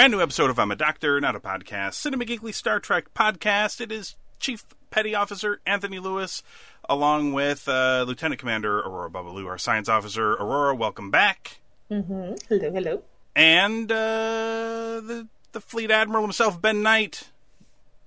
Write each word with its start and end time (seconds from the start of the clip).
Brand 0.00 0.12
new 0.12 0.22
episode 0.22 0.48
of 0.48 0.58
I'm 0.58 0.70
a 0.70 0.76
Doctor, 0.76 1.20
Not 1.20 1.36
a 1.36 1.40
Podcast, 1.40 1.92
Cinema 1.92 2.24
Geekly 2.24 2.54
Star 2.54 2.80
Trek 2.80 3.12
podcast. 3.12 3.82
It 3.82 3.92
is 3.92 4.16
Chief 4.38 4.64
Petty 4.88 5.14
Officer 5.14 5.60
Anthony 5.66 5.98
Lewis, 5.98 6.42
along 6.88 7.34
with 7.34 7.68
uh, 7.68 8.06
Lieutenant 8.08 8.40
Commander 8.40 8.78
Aurora 8.80 9.10
Babalu, 9.10 9.46
our 9.46 9.58
science 9.58 9.90
officer. 9.90 10.32
Aurora, 10.32 10.74
welcome 10.74 11.10
back. 11.10 11.60
Mm-hmm. 11.90 12.32
Hello, 12.48 12.70
hello. 12.72 13.02
And 13.36 13.92
uh, 13.92 15.02
the 15.04 15.28
the 15.52 15.60
Fleet 15.60 15.90
Admiral 15.90 16.22
himself, 16.22 16.62
Ben 16.62 16.82
Knight, 16.82 17.28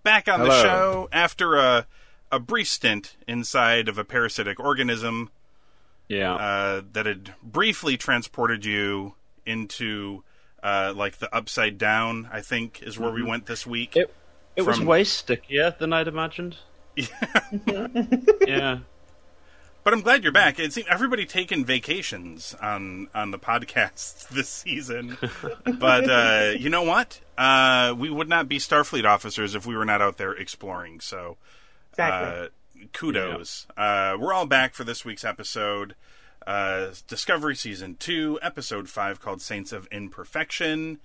back 0.02 0.28
on 0.28 0.40
the 0.40 0.64
show 0.64 1.10
after 1.12 1.58
a 1.58 1.86
a 2.32 2.40
brief 2.40 2.70
stint 2.70 3.18
inside 3.28 3.88
of 3.88 4.00
a 4.00 4.04
parasitic 4.04 4.60
organism 4.60 5.30
Yeah. 6.08 6.34
uh, 6.34 6.82
that 6.94 7.06
had 7.06 7.36
briefly 7.44 7.98
transported 7.98 8.66
you 8.66 9.14
into 9.46 10.24
uh, 10.64 10.94
like 10.96 11.18
the 11.18 11.34
upside 11.36 11.78
down. 11.78 12.28
I 12.32 12.42
think 12.42 12.82
is 12.82 12.98
where 12.98 13.12
we 13.12 13.22
went 13.22 13.46
this 13.46 13.68
week. 13.68 13.92
Mm-hmm. 13.92 14.00
it 14.02 14.16
it 14.56 14.62
was 14.64 14.78
from- 14.78 14.86
way 14.88 15.04
stickier 15.04 15.76
than 15.80 15.94
I'd 15.94 16.08
imagined. 16.08 16.58
yeah. 16.96 17.08
yeah. 18.48 18.80
But 19.84 19.94
I'm 19.94 20.02
glad 20.02 20.24
you're 20.24 20.32
back. 20.32 20.60
It 20.60 20.72
seems 20.72 20.88
everybody 20.90 21.26
taking 21.26 21.66
vacations 21.66 22.56
on 22.62 23.10
on 23.14 23.32
the 23.32 23.40
podcast 23.40 24.28
this 24.30 24.48
season. 24.48 25.18
but 25.66 26.10
uh, 26.10 26.52
you 26.58 26.70
know 26.70 26.84
what? 26.84 27.20
Uh, 27.38 27.94
we 27.98 28.10
would 28.10 28.30
not 28.30 28.48
be 28.48 28.60
Starfleet 28.60 29.04
officers 29.06 29.56
if 29.56 29.66
we 29.66 29.76
were 29.76 29.84
not 29.86 30.02
out 30.02 30.18
there 30.18 30.32
exploring. 30.32 31.00
So, 31.02 31.36
Exactly. 31.92 32.46
uh, 32.46 32.88
kudos. 32.94 33.68
Uh, 33.76 34.16
we're 34.20 34.32
all 34.34 34.46
back 34.46 34.74
for 34.74 34.84
this 34.86 35.04
week's 35.04 35.26
episode. 35.26 35.96
Uh, 36.46 36.92
Discovery 37.08 37.56
Season 37.56 37.96
2, 37.98 38.40
Episode 38.42 38.90
5, 38.90 39.20
called 39.20 39.42
Saints 39.42 39.72
of 39.72 39.88
Imperfection. 39.92 41.00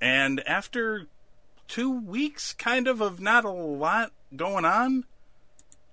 And 0.00 0.46
after 0.46 1.06
two 1.66 1.90
weeks, 2.00 2.52
kind 2.54 2.88
of, 2.88 3.00
of 3.00 3.20
not 3.20 3.44
a 3.44 3.50
lot 3.50 4.12
going 4.34 4.64
on, 4.64 5.04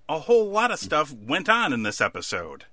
a 0.08 0.20
whole 0.20 0.50
lot 0.50 0.72
of 0.72 0.80
stuff 0.80 1.14
went 1.14 1.50
on 1.50 1.74
in 1.74 1.84
this 1.84 2.00
episode. 2.02 2.66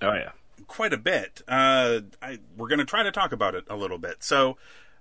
Oh 0.00 0.12
yeah. 0.14 0.32
Quite 0.66 0.92
a 0.92 0.98
bit. 0.98 1.42
Uh, 1.48 2.00
I, 2.22 2.38
we're 2.56 2.68
going 2.68 2.78
to 2.78 2.84
try 2.84 3.02
to 3.02 3.10
talk 3.10 3.32
about 3.32 3.54
it 3.54 3.64
a 3.68 3.76
little 3.76 3.98
bit. 3.98 4.22
So, 4.22 4.56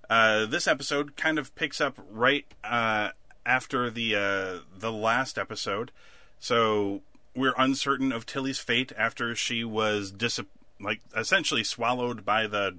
uh, 0.09 0.47
this 0.47 0.67
episode 0.67 1.15
kind 1.15 1.37
of 1.37 1.53
picks 1.53 1.79
up 1.79 1.99
right 2.09 2.45
uh, 2.63 3.09
after 3.45 3.89
the 3.91 4.15
uh, 4.15 4.59
the 4.75 4.91
last 4.91 5.37
episode. 5.37 5.91
So 6.39 7.01
we're 7.39 7.53
uncertain 7.57 8.11
of 8.11 8.25
Tilly's 8.25 8.59
fate 8.59 8.91
after 8.97 9.33
she 9.33 9.63
was 9.63 10.11
dis- 10.11 10.41
like 10.79 10.99
essentially 11.15 11.63
swallowed 11.63 12.25
by 12.25 12.45
the 12.47 12.77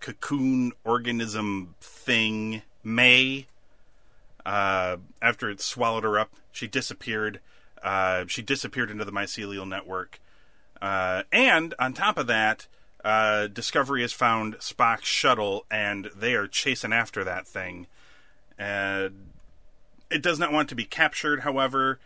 cocoon 0.00 0.72
organism 0.84 1.74
thing 1.80 2.62
May. 2.84 3.46
Uh, 4.44 4.98
after 5.20 5.50
it 5.50 5.60
swallowed 5.60 6.04
her 6.04 6.18
up, 6.18 6.32
she 6.52 6.66
disappeared. 6.66 7.40
Uh, 7.82 8.24
she 8.26 8.42
disappeared 8.42 8.90
into 8.90 9.04
the 9.04 9.12
mycelial 9.12 9.66
network. 9.66 10.20
Uh, 10.80 11.22
and 11.32 11.74
on 11.78 11.92
top 11.92 12.18
of 12.18 12.26
that, 12.26 12.66
uh, 13.04 13.46
Discovery 13.46 14.02
has 14.02 14.12
found 14.12 14.58
Spock's 14.58 15.06
shuttle, 15.06 15.64
and 15.70 16.10
they 16.16 16.34
are 16.34 16.46
chasing 16.46 16.92
after 16.92 17.24
that 17.24 17.46
thing. 17.46 17.86
And 18.58 19.30
it 20.10 20.22
does 20.22 20.38
not 20.38 20.52
want 20.52 20.68
to 20.70 20.74
be 20.74 20.84
captured. 20.84 21.40
However, 21.40 21.98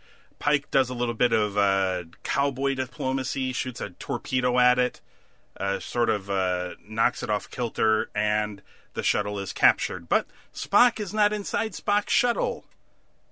Pike 0.45 0.69
does 0.69 0.91
a 0.91 0.93
little 0.93 1.15
bit 1.15 1.33
of 1.33 1.57
uh, 1.57 2.03
cowboy 2.21 2.75
diplomacy, 2.75 3.51
shoots 3.51 3.81
a 3.81 3.89
torpedo 3.89 4.59
at 4.59 4.77
it, 4.77 5.01
uh, 5.59 5.79
sort 5.79 6.07
of 6.07 6.29
uh, 6.29 6.75
knocks 6.87 7.23
it 7.23 7.31
off 7.31 7.49
kilter, 7.49 8.11
and 8.13 8.61
the 8.93 9.01
shuttle 9.01 9.39
is 9.39 9.51
captured. 9.51 10.07
But 10.07 10.27
Spock 10.53 10.99
is 10.99 11.15
not 11.15 11.33
inside 11.33 11.71
Spock's 11.71 12.13
shuttle. 12.13 12.63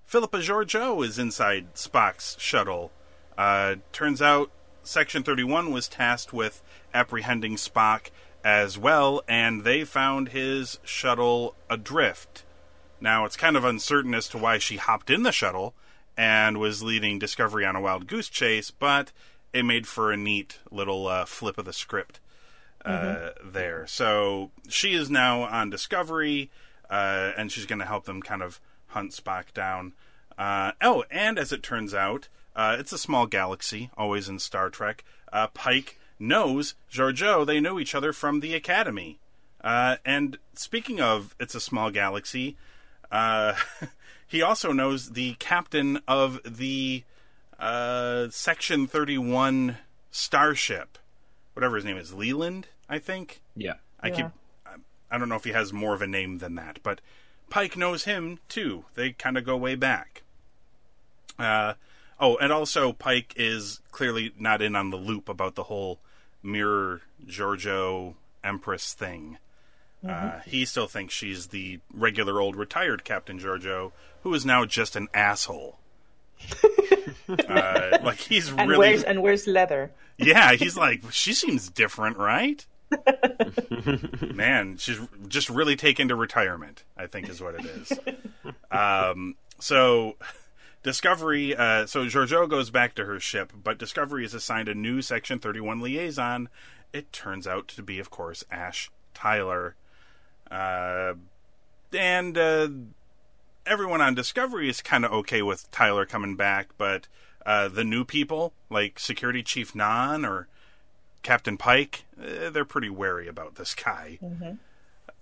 Philippa 0.04 0.38
Georgiou 0.38 1.06
is 1.06 1.16
inside 1.16 1.74
Spock's 1.74 2.36
shuttle. 2.40 2.90
Uh, 3.38 3.76
turns 3.92 4.20
out 4.20 4.50
Section 4.82 5.22
31 5.22 5.70
was 5.70 5.86
tasked 5.86 6.32
with 6.32 6.64
apprehending 6.92 7.54
Spock 7.54 8.10
as 8.42 8.76
well, 8.76 9.22
and 9.28 9.62
they 9.62 9.84
found 9.84 10.30
his 10.30 10.80
shuttle 10.82 11.54
adrift. 11.70 12.42
Now, 13.00 13.24
it's 13.24 13.36
kind 13.36 13.56
of 13.56 13.64
uncertain 13.64 14.14
as 14.14 14.26
to 14.30 14.38
why 14.38 14.58
she 14.58 14.78
hopped 14.78 15.10
in 15.10 15.22
the 15.22 15.30
shuttle 15.30 15.76
and 16.16 16.58
was 16.58 16.82
leading 16.82 17.18
Discovery 17.18 17.64
on 17.64 17.76
a 17.76 17.80
wild 17.80 18.06
goose 18.06 18.28
chase, 18.28 18.70
but 18.70 19.12
it 19.52 19.64
made 19.64 19.86
for 19.86 20.12
a 20.12 20.16
neat 20.16 20.58
little 20.70 21.06
uh, 21.06 21.24
flip 21.24 21.58
of 21.58 21.64
the 21.64 21.72
script 21.72 22.20
uh, 22.84 23.30
there. 23.44 23.86
So 23.86 24.50
she 24.68 24.94
is 24.94 25.10
now 25.10 25.42
on 25.42 25.70
Discovery, 25.70 26.50
uh, 26.90 27.32
and 27.36 27.50
she's 27.50 27.66
going 27.66 27.78
to 27.78 27.86
help 27.86 28.04
them 28.04 28.22
kind 28.22 28.42
of 28.42 28.60
hunt 28.88 29.12
Spock 29.12 29.52
down. 29.54 29.92
Uh, 30.36 30.72
oh, 30.80 31.04
and 31.10 31.38
as 31.38 31.52
it 31.52 31.62
turns 31.62 31.94
out, 31.94 32.28
uh, 32.56 32.76
it's 32.78 32.92
a 32.92 32.98
small 32.98 33.26
galaxy, 33.26 33.90
always 33.96 34.28
in 34.28 34.38
Star 34.38 34.70
Trek. 34.70 35.04
Uh, 35.32 35.48
Pike 35.48 35.98
knows 36.18 36.74
Georgiou. 36.92 37.46
They 37.46 37.60
know 37.60 37.78
each 37.78 37.94
other 37.94 38.12
from 38.12 38.40
the 38.40 38.54
Academy. 38.54 39.18
Uh, 39.62 39.96
and 40.04 40.38
speaking 40.54 41.00
of 41.00 41.34
It's 41.40 41.54
a 41.54 41.60
Small 41.60 41.90
Galaxy, 41.90 42.56
uh, 43.10 43.54
he 44.34 44.42
also 44.42 44.72
knows 44.72 45.12
the 45.12 45.34
captain 45.38 46.00
of 46.08 46.40
the 46.44 47.04
uh, 47.58 48.26
Section 48.30 48.86
31 48.88 49.78
starship. 50.10 50.98
Whatever 51.54 51.76
his 51.76 51.84
name 51.84 51.96
is. 51.96 52.12
Leland, 52.12 52.66
I 52.88 52.98
think? 52.98 53.40
Yeah. 53.54 53.74
I 54.00 54.10
keep. 54.10 54.26
I- 54.26 54.30
I 55.10 55.18
don't 55.18 55.28
know 55.28 55.36
if 55.36 55.44
he 55.44 55.52
has 55.52 55.72
more 55.72 55.94
of 55.94 56.02
a 56.02 56.06
name 56.08 56.38
than 56.38 56.56
that, 56.56 56.80
but 56.82 57.00
Pike 57.48 57.76
knows 57.76 58.02
him 58.04 58.40
too. 58.48 58.86
They 58.94 59.12
kind 59.12 59.38
of 59.38 59.44
go 59.44 59.56
way 59.56 59.76
back. 59.76 60.22
Uh, 61.38 61.74
oh, 62.18 62.36
and 62.38 62.52
also 62.52 62.92
Pike 62.92 63.32
is 63.36 63.80
clearly 63.92 64.32
not 64.38 64.60
in 64.60 64.74
on 64.74 64.90
the 64.90 64.96
loop 64.96 65.28
about 65.28 65.54
the 65.54 65.64
whole 65.64 66.00
Mirror 66.42 67.02
Georgiou 67.26 68.14
Empress 68.42 68.92
thing. 68.92 69.38
Uh, 70.06 70.40
he 70.46 70.64
still 70.64 70.86
thinks 70.86 71.14
she's 71.14 71.48
the 71.48 71.80
regular 71.92 72.40
old 72.40 72.56
retired 72.56 73.04
Captain 73.04 73.38
Georgiou, 73.38 73.92
who 74.22 74.34
is 74.34 74.44
now 74.44 74.64
just 74.64 74.96
an 74.96 75.08
asshole. 75.14 75.78
uh, 77.48 77.98
like 78.02 78.18
he's 78.18 78.50
and 78.50 78.68
really 78.68 78.88
where's 78.88 79.02
and 79.02 79.22
where's 79.22 79.46
leather? 79.46 79.90
yeah, 80.18 80.52
he's 80.52 80.76
like, 80.76 81.10
she 81.10 81.32
seems 81.32 81.70
different, 81.70 82.18
right? 82.18 82.64
Man, 84.34 84.76
she's 84.76 85.00
just 85.28 85.48
really 85.48 85.76
taken 85.76 86.08
to 86.08 86.14
retirement, 86.14 86.84
I 86.96 87.06
think 87.06 87.28
is 87.28 87.40
what 87.40 87.54
it 87.56 87.64
is. 87.64 87.92
um, 88.70 89.36
so, 89.58 90.16
Discovery, 90.82 91.56
uh, 91.56 91.86
so 91.86 92.04
Georgiou 92.04 92.48
goes 92.48 92.70
back 92.70 92.94
to 92.96 93.04
her 93.04 93.18
ship, 93.18 93.52
but 93.62 93.78
Discovery 93.78 94.24
is 94.24 94.34
assigned 94.34 94.68
a 94.68 94.74
new 94.74 95.02
Section 95.02 95.38
31 95.38 95.80
liaison. 95.80 96.48
It 96.92 97.12
turns 97.12 97.46
out 97.46 97.68
to 97.68 97.82
be, 97.82 97.98
of 97.98 98.10
course, 98.10 98.44
Ash 98.50 98.90
Tyler. 99.14 99.74
Uh, 100.50 101.14
and 101.92 102.36
uh, 102.38 102.68
everyone 103.66 104.00
on 104.00 104.14
Discovery 104.14 104.68
is 104.68 104.80
kind 104.82 105.04
of 105.04 105.12
okay 105.12 105.42
with 105.42 105.70
Tyler 105.70 106.06
coming 106.06 106.36
back, 106.36 106.68
but 106.76 107.06
uh, 107.46 107.68
the 107.68 107.84
new 107.84 108.04
people 108.04 108.52
like 108.70 108.98
Security 108.98 109.42
Chief 109.42 109.72
Nhan 109.74 110.28
or 110.28 110.48
Captain 111.22 111.56
Pike, 111.56 112.04
eh, 112.22 112.50
they're 112.50 112.64
pretty 112.64 112.90
wary 112.90 113.28
about 113.28 113.56
this 113.56 113.74
guy. 113.74 114.18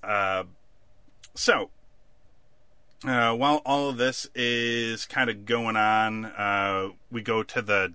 Uh, 0.03 0.45
so, 1.35 1.71
uh, 3.07 3.35
while 3.35 3.63
all 3.65 3.89
of 3.89 3.97
this 3.97 4.29
is 4.35 5.07
kind 5.07 5.31
of 5.31 5.47
going 5.47 5.77
on, 5.77 6.27
uh, 6.27 6.91
we 7.11 7.23
go 7.23 7.43
to 7.43 7.63
the. 7.63 7.95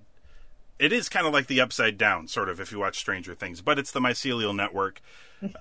It 0.80 0.94
is 0.94 1.10
kind 1.10 1.26
of 1.26 1.34
like 1.34 1.48
the 1.48 1.60
upside 1.60 1.98
down, 1.98 2.28
sort 2.28 2.50
of, 2.50 2.60
if 2.60 2.72
you 2.72 2.78
watch 2.80 3.00
Stranger 3.00 3.34
Things, 3.34 3.62
but 3.62 3.80
it's 3.80 3.92
the 3.92 4.00
mycelial 4.00 4.56
network. 4.56 5.02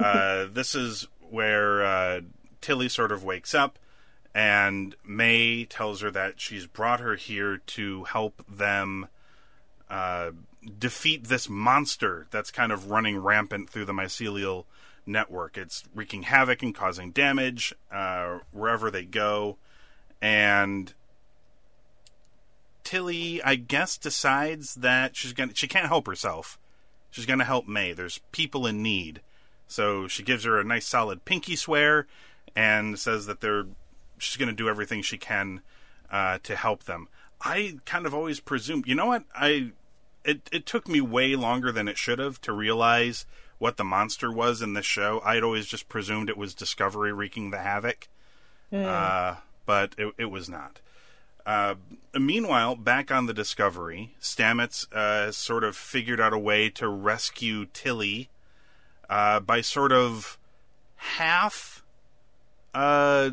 Uh, 0.01 0.47
this 0.51 0.75
is 0.75 1.07
where 1.31 1.85
uh, 1.85 2.21
Tilly 2.61 2.89
sort 2.89 3.13
of 3.13 3.25
wakes 3.25 3.55
up, 3.55 3.79
and 4.35 4.95
May 5.05 5.65
tells 5.65 6.01
her 6.01 6.11
that 6.11 6.41
she's 6.41 6.67
brought 6.67 7.01
her 7.01 7.17
here 7.17 7.59
to 7.59 8.05
help 8.05 8.45
them 8.49 9.09
uh, 9.89 10.33
defeat 10.79 11.25
this 11.25 11.49
monster 11.49 12.27
that's 12.31 12.51
kind 12.51 12.73
of 12.73 12.91
running 12.91 13.19
rampant 13.19 13.71
through 13.71 13.85
the 13.85 13.93
mycelial 13.93 14.65
network. 15.07 15.57
It's 15.57 15.85
wreaking 15.95 16.25
havoc 16.25 16.63
and 16.63 16.75
causing 16.75 17.13
damage 17.13 17.75
uh, 17.91 18.41
wherever 18.53 18.91
they 18.91 19.05
go. 19.05 19.57
And 20.21 20.93
Tilly, 22.83 23.43
I 23.43 23.55
guess, 23.57 23.97
decides 23.97 24.75
that 24.77 25.17
she's 25.17 25.33
gonna 25.33 25.55
she 25.55 25.69
can't 25.69 25.89
help 25.89 26.07
herself. 26.07 26.59
She's 27.11 27.27
gonna 27.27 27.45
help 27.45 27.67
May. 27.67 27.93
There's 27.93 28.21
people 28.33 28.67
in 28.67 28.83
need, 28.83 29.21
so 29.67 30.07
she 30.09 30.23
gives 30.23 30.45
her 30.45 30.59
a 30.59 30.65
nice 30.65 30.87
solid 30.87 31.25
pinky 31.25 31.57
swear 31.57 32.07
and 32.55 32.99
says 32.99 33.27
that 33.27 33.41
they're 33.41 33.67
she's 34.19 34.37
gonna 34.37 34.53
do 34.53 34.69
everything 34.69 35.03
she 35.03 35.19
can 35.19 35.61
uh, 36.11 36.39
to 36.43 36.57
help 36.57 36.85
them. 36.85 37.09
I 37.41 37.79
kind 37.85 38.07
of 38.07 38.15
always 38.15 38.41
presumed, 38.41 38.87
you 38.87 38.95
know 38.95 39.07
what? 39.07 39.25
I 39.35 39.73
it 40.25 40.49
it 40.53 40.67
took 40.67 40.89
me 40.89 41.01
way 41.01 41.37
longer 41.37 41.71
than 41.73 41.89
it 41.89 41.99
should 41.99 42.19
have 42.19 42.41
to 42.43 42.53
realize 42.53 43.27
what 43.59 43.77
the 43.77 43.85
monster 43.85 44.31
was 44.31 44.61
in 44.63 44.75
this 44.75 44.87
show. 44.87 45.21
I'd 45.25 45.43
always 45.43 45.67
just 45.67 45.89
presumed 45.89 46.29
it 46.29 46.37
was 46.37 46.55
Discovery 46.55 47.13
wreaking 47.13 47.51
the 47.51 47.59
havoc, 47.59 48.09
uh, 48.73 49.37
but 49.65 49.95
it, 49.99 50.13
it 50.19 50.27
was 50.27 50.49
not. 50.49 50.81
Uh, 51.47 51.77
meanwhile, 52.19 52.75
back 52.75 53.11
on 53.13 53.27
the 53.27 53.33
Discovery, 53.33 54.15
Stamets 54.21 54.93
uh, 54.93 55.31
sort 55.31 55.63
of 55.63 55.77
figured 55.77 56.21
out 56.21 56.33
a 56.33 56.39
way 56.39 56.69
to 56.71 56.89
rescue 56.89 57.67
Tilly 57.67 58.29
uh, 59.09 59.41
by 59.41 59.61
sort 59.61 59.93
of 59.93 60.39
half, 60.97 61.85
uh, 62.75 63.31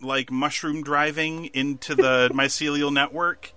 like 0.00 0.30
mushroom 0.30 0.82
driving 0.82 1.46
into 1.46 1.94
the 1.94 2.30
mycelial 2.34 2.92
network. 2.92 3.52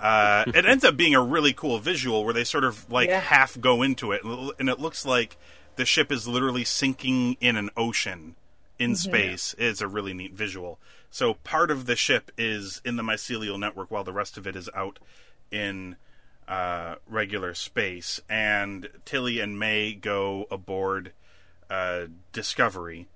Uh, 0.00 0.44
it 0.48 0.64
ends 0.64 0.84
up 0.84 0.96
being 0.96 1.14
a 1.14 1.20
really 1.22 1.52
cool 1.52 1.78
visual 1.78 2.24
where 2.24 2.32
they 2.34 2.44
sort 2.44 2.64
of 2.64 2.90
like 2.90 3.08
Yeah. 3.08 3.20
half 3.20 3.60
go 3.60 3.82
into 3.82 4.12
it, 4.12 4.22
and 4.24 4.68
it 4.68 4.78
looks 4.80 5.04
like 5.04 5.36
the 5.76 5.84
ship 5.84 6.10
is 6.12 6.26
literally 6.28 6.64
sinking 6.64 7.36
in 7.40 7.56
an 7.56 7.70
ocean 7.76 8.36
in 8.78 8.96
space. 8.96 9.54
It's 9.58 9.80
a 9.80 9.88
really 9.88 10.14
neat 10.14 10.32
visual. 10.32 10.78
So 11.10 11.34
part 11.34 11.70
of 11.70 11.86
the 11.86 11.96
ship 11.96 12.30
is 12.38 12.80
in 12.84 12.96
the 12.96 13.02
mycelial 13.02 13.58
network, 13.58 13.90
while 13.90 14.04
the 14.04 14.12
rest 14.12 14.36
of 14.36 14.46
it 14.46 14.56
is 14.56 14.68
out 14.74 14.98
in 15.50 15.96
uh, 16.48 16.96
regular 17.08 17.54
space. 17.54 18.20
And 18.28 18.88
Tilly 19.04 19.40
and 19.40 19.58
May 19.58 19.94
go 19.94 20.46
aboard 20.50 21.12
uh, 21.70 22.06
Discovery, 22.32 23.06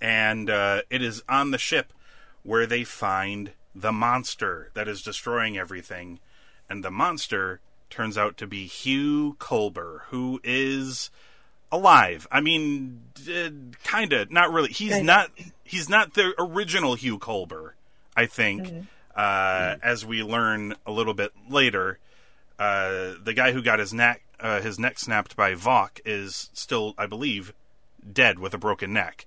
and 0.00 0.50
uh, 0.50 0.82
it 0.90 1.02
is 1.02 1.22
on 1.28 1.50
the 1.50 1.58
ship 1.58 1.92
where 2.42 2.66
they 2.66 2.84
find 2.84 3.52
the 3.74 3.92
monster 3.92 4.70
that 4.74 4.88
is 4.88 5.02
destroying 5.02 5.56
everything. 5.58 6.20
And 6.68 6.84
the 6.84 6.90
monster 6.90 7.60
turns 7.90 8.16
out 8.16 8.36
to 8.38 8.46
be 8.46 8.66
Hugh 8.66 9.36
Culber, 9.38 10.00
who 10.08 10.40
is 10.44 11.10
alive. 11.72 12.26
I 12.30 12.40
mean, 12.40 13.02
uh, 13.28 13.50
kind 13.82 14.12
of, 14.12 14.30
not 14.30 14.52
really. 14.52 14.70
He's 14.70 15.02
not. 15.02 15.30
He's 15.64 15.88
not 15.88 16.14
the 16.14 16.34
original 16.38 16.94
Hugh 16.94 17.18
Culber. 17.18 17.72
I 18.16 18.26
think, 18.26 18.86
uh, 19.14 19.76
as 19.82 20.04
we 20.04 20.22
learn 20.22 20.74
a 20.86 20.92
little 20.92 21.14
bit 21.14 21.32
later, 21.48 21.98
uh, 22.58 23.12
the 23.22 23.32
guy 23.34 23.52
who 23.52 23.62
got 23.62 23.78
his 23.78 23.92
neck 23.92 24.24
uh, 24.40 24.60
his 24.60 24.78
neck 24.78 24.98
snapped 24.98 25.36
by 25.36 25.54
Voq 25.54 26.00
is 26.04 26.50
still, 26.52 26.94
I 26.98 27.06
believe, 27.06 27.54
dead 28.10 28.38
with 28.38 28.52
a 28.54 28.58
broken 28.58 28.92
neck. 28.92 29.26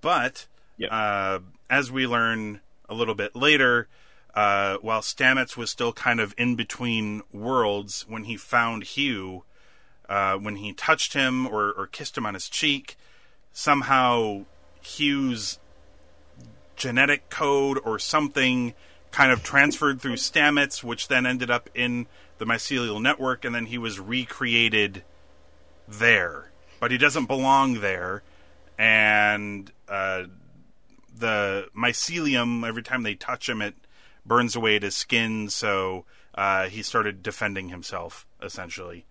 But 0.00 0.46
Yep. 0.76 0.90
uh, 0.92 1.38
as 1.70 1.92
we 1.92 2.06
learn 2.06 2.60
a 2.88 2.94
little 2.94 3.14
bit 3.14 3.36
later, 3.36 3.86
uh, 4.34 4.78
while 4.78 5.02
Stamets 5.02 5.56
was 5.56 5.70
still 5.70 5.92
kind 5.92 6.18
of 6.18 6.34
in 6.36 6.56
between 6.56 7.22
worlds 7.32 8.04
when 8.08 8.24
he 8.24 8.36
found 8.36 8.82
Hugh, 8.82 9.44
uh, 10.08 10.36
when 10.36 10.56
he 10.56 10.72
touched 10.72 11.12
him 11.12 11.46
or, 11.46 11.70
or 11.72 11.86
kissed 11.86 12.18
him 12.18 12.26
on 12.26 12.34
his 12.34 12.48
cheek, 12.48 12.96
somehow 13.52 14.44
Hugh's 14.82 15.60
genetic 16.74 17.30
code 17.30 17.78
or 17.84 18.00
something 18.00 18.74
kind 19.14 19.30
of 19.30 19.44
transferred 19.44 20.02
through 20.02 20.16
Stamets, 20.16 20.82
which 20.82 21.06
then 21.06 21.24
ended 21.24 21.48
up 21.48 21.70
in 21.72 22.08
the 22.38 22.44
mycelial 22.44 23.00
network, 23.00 23.44
and 23.44 23.54
then 23.54 23.66
he 23.66 23.78
was 23.78 24.00
recreated 24.00 25.04
there. 25.86 26.50
But 26.80 26.90
he 26.90 26.98
doesn't 26.98 27.26
belong 27.26 27.80
there, 27.80 28.24
and 28.76 29.70
uh, 29.88 30.24
the 31.16 31.68
mycelium, 31.76 32.66
every 32.66 32.82
time 32.82 33.04
they 33.04 33.14
touch 33.14 33.48
him, 33.48 33.62
it 33.62 33.76
burns 34.26 34.56
away 34.56 34.74
at 34.74 34.82
his 34.82 34.96
skin, 34.96 35.48
so 35.48 36.04
uh, 36.34 36.66
he 36.66 36.82
started 36.82 37.22
defending 37.22 37.68
himself, 37.68 38.26
essentially. 38.42 39.04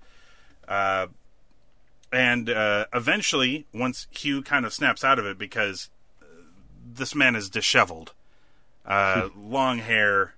Uh, 0.67 1.07
and 2.11 2.49
uh, 2.49 2.87
eventually, 2.93 3.67
once 3.73 4.07
Hugh 4.11 4.41
kind 4.41 4.65
of 4.65 4.73
snaps 4.73 5.05
out 5.05 5.17
of 5.17 5.25
it, 5.25 5.37
because 5.37 5.89
uh, 6.21 6.25
this 6.93 7.15
man 7.15 7.37
is 7.37 7.49
disheveled, 7.49 8.11
uh, 8.85 9.29
long 9.37 9.79
hair, 9.79 10.35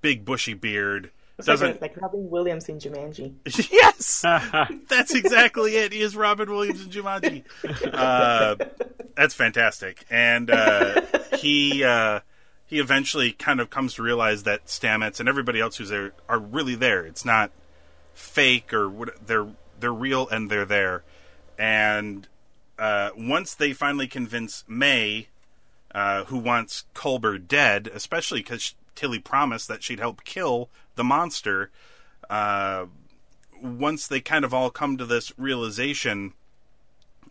big 0.00 0.24
bushy 0.24 0.54
beard, 0.54 1.10
It's 1.38 1.46
doesn't 1.46 1.78
a, 1.78 1.80
like 1.80 1.96
Robin 2.00 2.28
Williams 2.30 2.68
in 2.68 2.78
Jumanji. 2.78 3.34
yes, 3.70 4.24
that's 4.88 5.14
exactly 5.14 5.76
it. 5.76 5.92
He 5.92 6.00
is 6.00 6.16
Robin 6.16 6.50
Williams 6.50 6.82
in 6.82 6.90
Jumanji. 6.90 7.44
Uh, 7.92 8.56
that's 9.14 9.34
fantastic, 9.34 10.04
and 10.10 10.50
uh, 10.50 11.02
he 11.38 11.84
uh, 11.84 12.20
he 12.66 12.78
eventually 12.78 13.32
kind 13.32 13.60
of 13.60 13.70
comes 13.70 13.94
to 13.94 14.02
realize 14.02 14.42
that 14.42 14.66
Stamets 14.66 15.20
and 15.20 15.28
everybody 15.28 15.60
else 15.60 15.76
who's 15.76 15.88
there 15.88 16.12
are 16.28 16.38
really 16.38 16.74
there. 16.74 17.04
It's 17.06 17.24
not 17.24 17.50
fake 18.14 18.72
or 18.72 18.88
what. 18.88 19.26
They're 19.26 19.48
they're 19.78 19.92
real 19.92 20.28
and 20.28 20.50
they're 20.50 20.64
there. 20.64 21.04
And 21.58 22.26
uh, 22.78 23.10
once 23.16 23.54
they 23.54 23.72
finally 23.72 24.06
convince 24.06 24.64
May, 24.68 25.28
uh, 25.96 26.24
who 26.24 26.36
wants 26.36 26.84
Culber 26.94 27.38
dead, 27.38 27.90
especially 27.92 28.40
because 28.40 28.74
Tilly 28.94 29.18
promised 29.18 29.66
that 29.68 29.82
she'd 29.82 29.98
help 29.98 30.24
kill 30.24 30.68
the 30.94 31.02
monster. 31.02 31.70
Uh, 32.28 32.84
once 33.62 34.06
they 34.06 34.20
kind 34.20 34.44
of 34.44 34.52
all 34.52 34.68
come 34.68 34.98
to 34.98 35.06
this 35.06 35.32
realization 35.38 36.34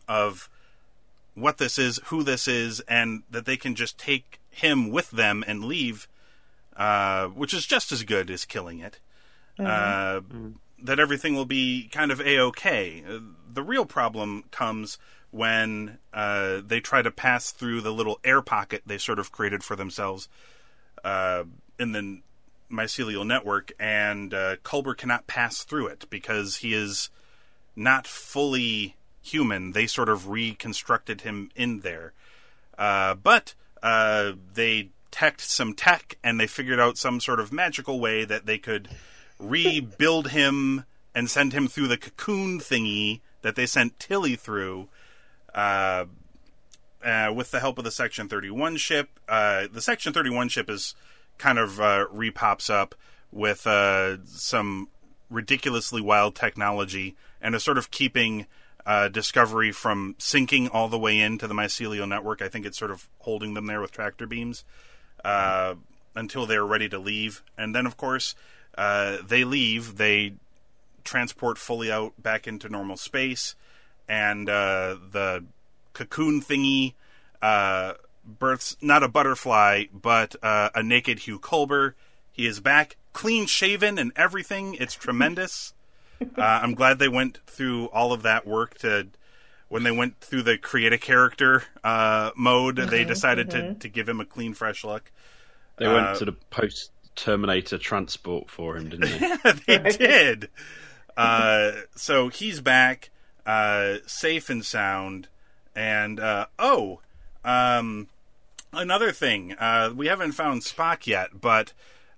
of 0.07 0.49
what 1.35 1.59
this 1.59 1.77
is, 1.77 1.99
who 2.05 2.23
this 2.23 2.47
is, 2.47 2.79
and 2.87 3.21
that 3.29 3.45
they 3.45 3.55
can 3.55 3.75
just 3.75 3.99
take 3.99 4.39
him 4.49 4.89
with 4.89 5.11
them 5.11 5.43
and 5.45 5.65
leave, 5.65 6.07
uh, 6.75 7.27
which 7.27 7.53
is 7.53 7.67
just 7.67 7.91
as 7.91 8.01
good 8.01 8.31
as 8.31 8.45
killing 8.45 8.79
it. 8.79 8.97
Uh, 9.59 10.21
that 10.81 10.99
everything 10.99 11.35
will 11.35 11.45
be 11.45 11.87
kind 11.91 12.11
of 12.11 12.19
a 12.19 12.39
okay. 12.39 13.03
Uh, 13.07 13.19
the 13.53 13.61
real 13.61 13.85
problem 13.85 14.43
comes 14.49 14.97
when 15.35 15.97
uh, 16.13 16.61
they 16.65 16.79
try 16.79 17.01
to 17.01 17.11
pass 17.11 17.51
through 17.51 17.81
the 17.81 17.91
little 17.91 18.19
air 18.23 18.41
pocket 18.41 18.81
they 18.85 18.97
sort 18.97 19.19
of 19.19 19.31
created 19.31 19.63
for 19.63 19.75
themselves 19.75 20.29
uh, 21.03 21.43
in 21.77 21.91
the 21.91 22.21
mycelial 22.71 23.25
network, 23.25 23.71
and 23.79 24.33
uh, 24.33 24.55
Culber 24.57 24.97
cannot 24.97 25.27
pass 25.27 25.63
through 25.63 25.87
it 25.87 26.05
because 26.09 26.57
he 26.57 26.73
is 26.73 27.09
not 27.75 28.07
fully 28.07 28.95
human. 29.21 29.71
They 29.73 29.87
sort 29.87 30.09
of 30.09 30.29
reconstructed 30.29 31.21
him 31.21 31.51
in 31.55 31.81
there. 31.81 32.13
Uh, 32.77 33.15
but 33.15 33.53
uh, 33.83 34.33
they 34.53 34.89
teched 35.11 35.41
some 35.41 35.73
tech 35.73 36.17
and 36.23 36.39
they 36.39 36.47
figured 36.47 36.79
out 36.79 36.97
some 36.97 37.19
sort 37.19 37.39
of 37.39 37.51
magical 37.51 37.99
way 37.99 38.25
that 38.25 38.45
they 38.45 38.57
could 38.57 38.89
rebuild 39.39 40.29
him 40.29 40.85
and 41.13 41.29
send 41.29 41.53
him 41.53 41.67
through 41.67 41.87
the 41.87 41.97
cocoon 41.97 42.59
thingy 42.59 43.21
that 43.41 43.55
they 43.55 43.65
sent 43.65 43.99
Tilly 43.99 44.35
through. 44.35 44.89
Uh, 45.55 46.05
uh, 47.03 47.31
with 47.33 47.51
the 47.51 47.59
help 47.59 47.77
of 47.77 47.83
the 47.83 47.91
Section 47.91 48.27
31 48.27 48.77
ship. 48.77 49.19
Uh, 49.29 49.67
the 49.71 49.81
Section 49.81 50.11
31 50.11 50.49
ship 50.49 50.69
is 50.69 50.95
kind 51.37 51.57
of 51.57 51.79
uh, 51.79 52.07
repops 52.13 52.69
up 52.69 52.95
with 53.31 53.65
uh, 53.65 54.17
some 54.25 54.89
ridiculously 55.29 56.01
wild 56.01 56.35
technology 56.35 57.15
and 57.41 57.55
is 57.55 57.63
sort 57.63 57.77
of 57.77 57.91
keeping 57.91 58.47
uh, 58.85 59.07
Discovery 59.07 59.71
from 59.71 60.15
sinking 60.17 60.67
all 60.67 60.89
the 60.89 60.97
way 60.97 61.19
into 61.19 61.47
the 61.47 61.53
mycelial 61.53 62.07
network. 62.07 62.41
I 62.41 62.49
think 62.49 62.65
it's 62.65 62.77
sort 62.77 62.91
of 62.91 63.07
holding 63.19 63.53
them 63.53 63.67
there 63.67 63.81
with 63.81 63.91
tractor 63.91 64.27
beams 64.27 64.63
until 65.23 66.45
they're 66.45 66.65
ready 66.65 66.89
to 66.89 66.99
leave. 66.99 67.43
And 67.57 67.73
then, 67.73 67.85
of 67.85 67.97
course, 67.97 68.35
they 68.75 69.43
leave. 69.43 69.97
They 69.97 70.33
transport 71.03 71.57
fully 71.57 71.91
out 71.91 72.13
back 72.21 72.47
into 72.47 72.67
normal 72.67 72.97
space, 72.97 73.55
and 74.07 74.49
uh, 74.49 74.97
the 75.11 75.45
cocoon 75.93 76.41
thingy 76.41 76.93
uh, 77.41 77.93
births 78.25 78.75
not 78.81 79.03
a 79.03 79.07
butterfly, 79.07 79.85
but 79.93 80.35
uh, 80.43 80.69
a 80.75 80.83
naked 80.83 81.19
Hugh 81.19 81.39
Culber. 81.39 81.93
He 82.31 82.45
is 82.45 82.59
back, 82.59 82.97
clean 83.13 83.45
shaven 83.45 83.97
and 83.97 84.11
everything. 84.15 84.75
It's 84.75 84.93
tremendous. 84.93 85.73
Uh, 86.37 86.41
I'm 86.41 86.75
glad 86.75 86.97
they 86.97 87.09
went 87.09 87.39
through 87.45 87.87
all 87.87 88.13
of 88.13 88.23
that 88.23 88.47
work 88.47 88.77
to. 88.79 89.07
When 89.67 89.83
they 89.83 89.91
went 89.91 90.21
through 90.21 90.43
the 90.43 90.57
create 90.57 90.93
a 90.93 90.97
character 90.97 91.63
uh, 91.83 92.31
mode, 92.37 92.77
they 92.77 93.03
decided 93.03 93.49
to, 93.49 93.73
to 93.73 93.89
give 93.89 94.07
him 94.07 94.21
a 94.21 94.25
clean, 94.25 94.53
fresh 94.53 94.85
look. 94.85 95.11
They 95.75 95.87
went 95.87 96.17
to 96.19 96.25
the 96.25 96.31
post 96.31 96.91
Terminator 97.15 97.77
transport 97.77 98.49
for 98.49 98.77
him, 98.77 98.89
didn't 98.89 99.09
they 99.09 99.19
yeah, 99.19 99.79
they? 99.81 99.91
did. 99.97 100.49
Uh, 101.17 101.71
so 101.95 102.29
he's 102.29 102.61
back, 102.61 103.09
uh, 103.45 103.95
safe 104.05 104.49
and 104.49 104.65
sound. 104.65 105.27
And 105.75 106.19
uh, 106.19 106.47
oh, 106.57 107.01
um, 107.43 108.07
another 108.73 109.11
thing, 109.11 109.53
uh, 109.53 109.91
we 109.95 110.07
haven't 110.07 110.33
found 110.33 110.61
Spock 110.61 111.05
yet, 111.05 111.41
but 111.41 111.73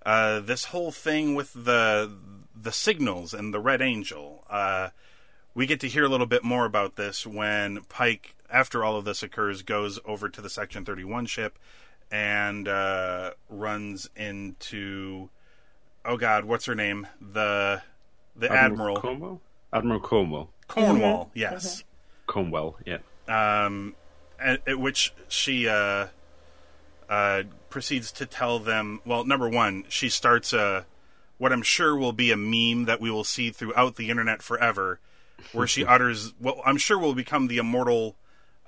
uh, 0.06 0.40
this 0.40 0.66
whole 0.66 0.92
thing 0.92 1.34
with 1.34 1.52
the 1.52 2.10
the 2.60 2.72
signals 2.72 3.32
and 3.32 3.54
the 3.54 3.60
Red 3.60 3.80
Angel, 3.80 4.44
uh, 4.50 4.88
we 5.54 5.66
get 5.66 5.80
to 5.80 5.88
hear 5.88 6.04
a 6.04 6.08
little 6.08 6.26
bit 6.26 6.42
more 6.42 6.64
about 6.64 6.96
this 6.96 7.24
when 7.26 7.82
Pike, 7.88 8.34
after 8.50 8.84
all 8.84 8.96
of 8.96 9.04
this 9.04 9.22
occurs, 9.22 9.62
goes 9.62 10.00
over 10.04 10.28
to 10.28 10.40
the 10.40 10.50
Section 10.50 10.84
Thirty 10.84 11.04
One 11.04 11.26
ship 11.26 11.58
and 12.10 12.66
uh, 12.66 13.32
runs 13.48 14.08
into 14.16 15.28
oh 16.04 16.16
god, 16.16 16.44
what's 16.44 16.66
her 16.66 16.74
name? 16.74 17.06
The 17.20 17.82
the 18.34 18.50
admiral, 18.50 19.00
Cornwell. 19.00 19.40
Admiral 19.72 20.00
Cornwell. 20.00 20.50
Cornwall. 20.68 21.30
Yes. 21.34 21.82
Cornwell. 22.26 22.76
Yeah. 22.86 22.98
Um, 23.26 23.96
at, 24.38 24.66
at 24.68 24.78
which 24.78 25.12
she 25.28 25.68
uh, 25.68 26.06
uh, 27.08 27.42
proceeds 27.70 28.12
to 28.12 28.26
tell 28.26 28.58
them. 28.58 29.00
Well, 29.04 29.24
number 29.24 29.48
one, 29.48 29.84
she 29.88 30.08
starts 30.08 30.52
a 30.52 30.86
what 31.38 31.52
I'm 31.52 31.62
sure 31.62 31.96
will 31.96 32.12
be 32.12 32.30
a 32.30 32.36
meme 32.36 32.86
that 32.86 33.00
we 33.00 33.10
will 33.10 33.24
see 33.24 33.50
throughout 33.50 33.96
the 33.96 34.10
internet 34.10 34.42
forever, 34.42 35.00
where 35.52 35.66
she 35.66 35.84
utters 35.86 36.34
what 36.38 36.58
I'm 36.64 36.76
sure 36.76 36.98
will 36.98 37.14
become 37.14 37.48
the 37.48 37.58
immortal 37.58 38.16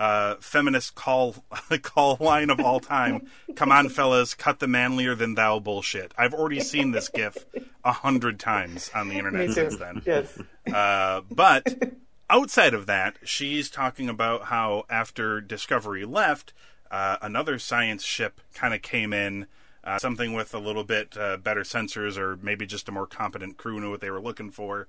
uh, 0.01 0.37
feminist 0.41 0.95
call 0.95 1.37
call 1.83 2.17
line 2.19 2.49
of 2.49 2.59
all 2.59 2.81
time. 2.81 3.29
Come 3.55 3.71
on, 3.71 3.91
fellas, 3.91 4.33
cut 4.35 4.59
the 4.59 4.67
manlier 4.67 5.15
than 5.15 5.35
thou 5.35 5.61
bullshit. 5.61 6.13
I've 6.17 6.33
already 6.33 6.61
seen 6.61 6.93
this 6.93 7.11
gif 7.11 7.45
a 7.85 7.93
hundred 7.93 8.41
times 8.41 8.91
on 8.95 9.09
the 9.09 9.17
internet 9.17 9.51
since 9.51 9.77
then. 9.77 10.03
Yes. 10.07 10.41
Uh, 10.73 11.21
but 11.31 11.95
outside 12.31 12.73
of 12.73 12.87
that, 12.87 13.17
she's 13.25 13.69
talking 13.69 14.09
about 14.09 14.45
how 14.45 14.87
after 14.89 15.43
Discovery 15.43 16.07
left, 16.07 16.55
uh, 16.91 17.19
another 17.21 17.59
science 17.59 18.03
ship 18.03 18.41
kind 18.55 18.73
of 18.73 18.81
came 18.81 19.13
in, 19.13 19.47
uh, 19.85 19.99
something 19.99 20.33
with 20.33 20.55
a 20.55 20.59
little 20.59 20.85
bit 20.85 21.15
uh, 21.19 21.37
better 21.37 21.63
sensors 21.63 22.17
or 22.17 22.37
maybe 22.37 22.65
just 22.65 22.89
a 22.89 22.93
more 22.93 23.07
competent 23.07 23.59
crew 23.59 23.79
knew 23.79 23.91
what 23.91 24.01
they 24.01 24.11
were 24.11 24.21
looking 24.21 24.51
for. 24.51 24.89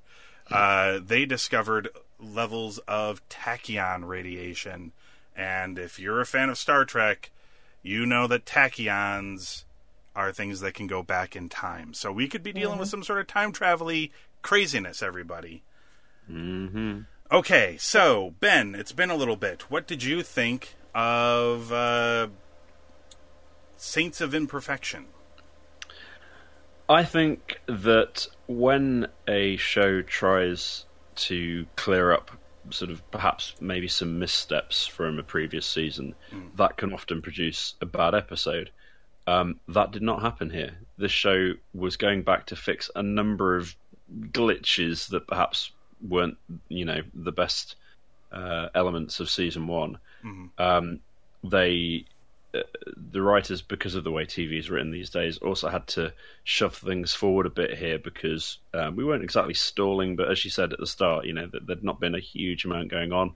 Uh, 0.50 1.00
they 1.02 1.26
discovered 1.26 1.90
levels 2.20 2.78
of 2.80 3.28
tachyon 3.30 4.08
radiation. 4.08 4.92
And 5.42 5.80
if 5.80 5.98
you're 5.98 6.22
a 6.22 6.26
fan 6.26 6.50
of 6.50 6.58
Star 6.60 6.86
Trek, 6.86 7.32
you 7.82 8.06
know 8.06 8.28
that 8.28 8.46
tachyons 8.46 9.64
are 10.16 10.32
things 10.32 10.60
that 10.60 10.76
can 10.76 10.86
go 10.86 11.02
back 11.02 11.36
in 11.36 11.50
time. 11.50 11.96
So 11.96 12.12
we 12.12 12.28
could 12.28 12.44
be 12.44 12.54
dealing 12.54 12.78
with 12.78 12.90
some 12.90 13.02
sort 13.02 13.20
of 13.20 13.26
time 13.26 13.52
travel 13.52 13.92
craziness, 14.44 15.02
everybody. 15.02 15.64
Mm-hmm. 16.30 17.00
Okay, 17.32 17.76
so 17.80 18.36
Ben, 18.40 18.76
it's 18.76 18.92
been 18.92 19.10
a 19.10 19.16
little 19.16 19.36
bit. 19.36 19.64
What 19.72 19.88
did 19.88 20.04
you 20.04 20.22
think 20.22 20.76
of 20.94 21.72
uh, 21.72 22.28
Saints 23.78 24.22
of 24.22 24.36
Imperfection? 24.36 25.08
I 26.88 27.04
think 27.04 27.62
that 27.66 28.28
when 28.46 29.08
a 29.28 29.56
show 29.56 30.04
tries 30.04 30.86
to 31.16 31.66
clear 31.76 32.12
up 32.12 32.30
sort 32.72 32.92
of 32.92 33.10
perhaps 33.12 33.56
maybe 33.60 33.88
some 33.88 34.20
missteps 34.20 34.88
from 34.88 35.20
a 35.20 35.24
previous 35.24 35.66
season, 35.66 36.16
that 36.56 36.78
can 36.78 36.94
often 36.94 37.22
produce 37.22 37.76
a 37.82 37.86
bad 37.86 38.16
episode. 38.16 38.72
Um, 39.28 39.60
that 39.68 39.92
did 39.92 40.02
not 40.02 40.22
happen 40.22 40.50
here. 40.50 40.78
This 40.98 41.12
show 41.12 41.54
was 41.74 41.96
going 41.98 42.24
back 42.24 42.48
to 42.48 42.56
fix 42.56 42.90
a 42.96 43.04
number 43.04 43.56
of 43.56 43.76
glitches 44.32 45.10
that 45.10 45.28
perhaps 45.28 45.72
weren't, 46.02 46.38
you 46.68 46.86
know, 46.86 47.02
the 47.14 47.32
best 47.32 47.76
uh, 48.32 48.70
elements 48.74 49.20
of 49.20 49.30
season 49.30 49.68
one. 49.68 50.00
Um, 50.58 51.00
they 51.44 52.06
the 52.54 53.22
writers, 53.22 53.62
because 53.62 53.96
of 53.96 54.04
the 54.04 54.12
way 54.12 54.26
TV 54.26 54.60
is 54.60 54.70
written 54.70 54.92
these 54.92 55.10
days, 55.10 55.38
also 55.38 55.70
had 55.70 55.88
to 55.88 56.14
shove 56.44 56.76
things 56.76 57.14
forward 57.14 57.46
a 57.46 57.50
bit 57.50 57.78
here 57.78 58.00
because 58.00 58.58
um, 58.74 58.96
we 58.96 59.04
weren't 59.04 59.24
exactly 59.24 59.54
stalling, 59.54 60.16
but 60.16 60.30
as 60.30 60.44
you 60.44 60.52
said 60.52 60.74
at 60.74 60.80
the 60.80 60.88
start, 60.88 61.26
you 61.26 61.34
know, 61.34 61.48
that 61.48 61.66
there'd 61.66 61.84
not 61.84 62.00
been 62.00 62.16
a 62.16 62.20
huge 62.20 62.66
amount 62.66 62.90
going 62.90 63.12
on. 63.12 63.34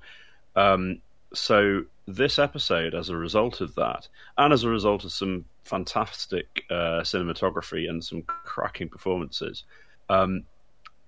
Um, 0.56 1.02
so 1.34 1.86
this 2.08 2.40
episode, 2.40 2.94
as 2.94 3.10
a 3.10 3.16
result 3.16 3.62
of 3.62 3.76
that, 3.76 4.08
and 4.38 4.54
as 4.54 4.64
a 4.64 4.70
result 4.70 5.04
of 5.04 5.12
some 5.12 5.46
fantastic 5.64 6.64
uh, 6.70 7.02
cinematography 7.02 7.90
and 7.90 8.04
some 8.04 8.22
cracking 8.24 8.90
performances, 8.90 9.64
um, 10.10 10.44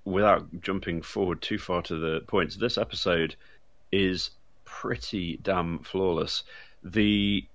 without 0.06 0.48
jumping 0.62 1.02
forward 1.02 1.42
too 1.42 1.58
far 1.58 1.82
to 1.84 1.96
the 1.96 2.22
points, 2.28 2.56
this 2.56 2.78
episode 2.78 3.36
is 3.92 4.32
pretty 4.66 5.38
damn 5.44 5.80
flawless. 5.80 6.44
The 6.84 7.46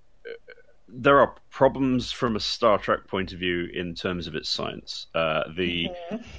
there 0.95 1.21
are 1.21 1.35
problems 1.51 2.13
from 2.13 2.37
a 2.37 2.41
Star 2.41 2.77
Trek 2.79 3.07
point 3.07 3.33
of 3.33 3.39
view 3.39 3.69
in 3.73 3.95
terms 3.95 4.27
of 4.27 4.35
its 4.35 4.49
science. 4.49 5.07
Uh, 5.15 5.45
the, 5.57 5.89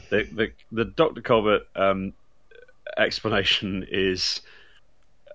the 0.09 0.23
the 0.31 0.51
the 0.71 0.85
Dr. 0.85 1.21
Culber 1.21 1.59
um, 1.75 2.13
explanation 2.97 3.85
is 3.89 4.41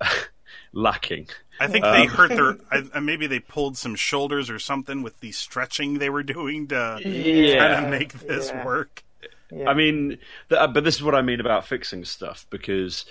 lacking. 0.73 1.29
I 1.61 1.67
think 1.67 1.85
they 1.85 2.07
hurt 2.07 2.29
their. 2.31 2.57
I, 2.95 3.01
maybe 3.01 3.27
they 3.27 3.41
pulled 3.41 3.77
some 3.77 3.95
shoulders 3.97 4.49
or 4.51 4.59
something 4.59 5.03
with 5.03 5.19
the 5.21 5.33
stretching 5.33 5.99
they 5.99 6.11
were 6.11 6.23
doing 6.23 6.69
to 6.69 7.01
Yeah. 7.05 7.75
kind 7.75 7.85
of 7.87 7.91
make 7.91 8.13
this 8.13 8.51
Yeah. 8.51 8.65
work. 8.65 9.03
Yeah. 9.51 9.69
I 9.69 9.75
mean, 9.75 10.19
th- 10.51 10.61
uh, 10.61 10.69
but 10.69 10.85
this 10.85 10.95
is 10.97 11.03
what 11.03 11.15
I 11.15 11.23
mean 11.23 11.41
about 11.41 11.67
fixing 11.67 12.05
stuff 12.05 12.47
because, 12.51 13.07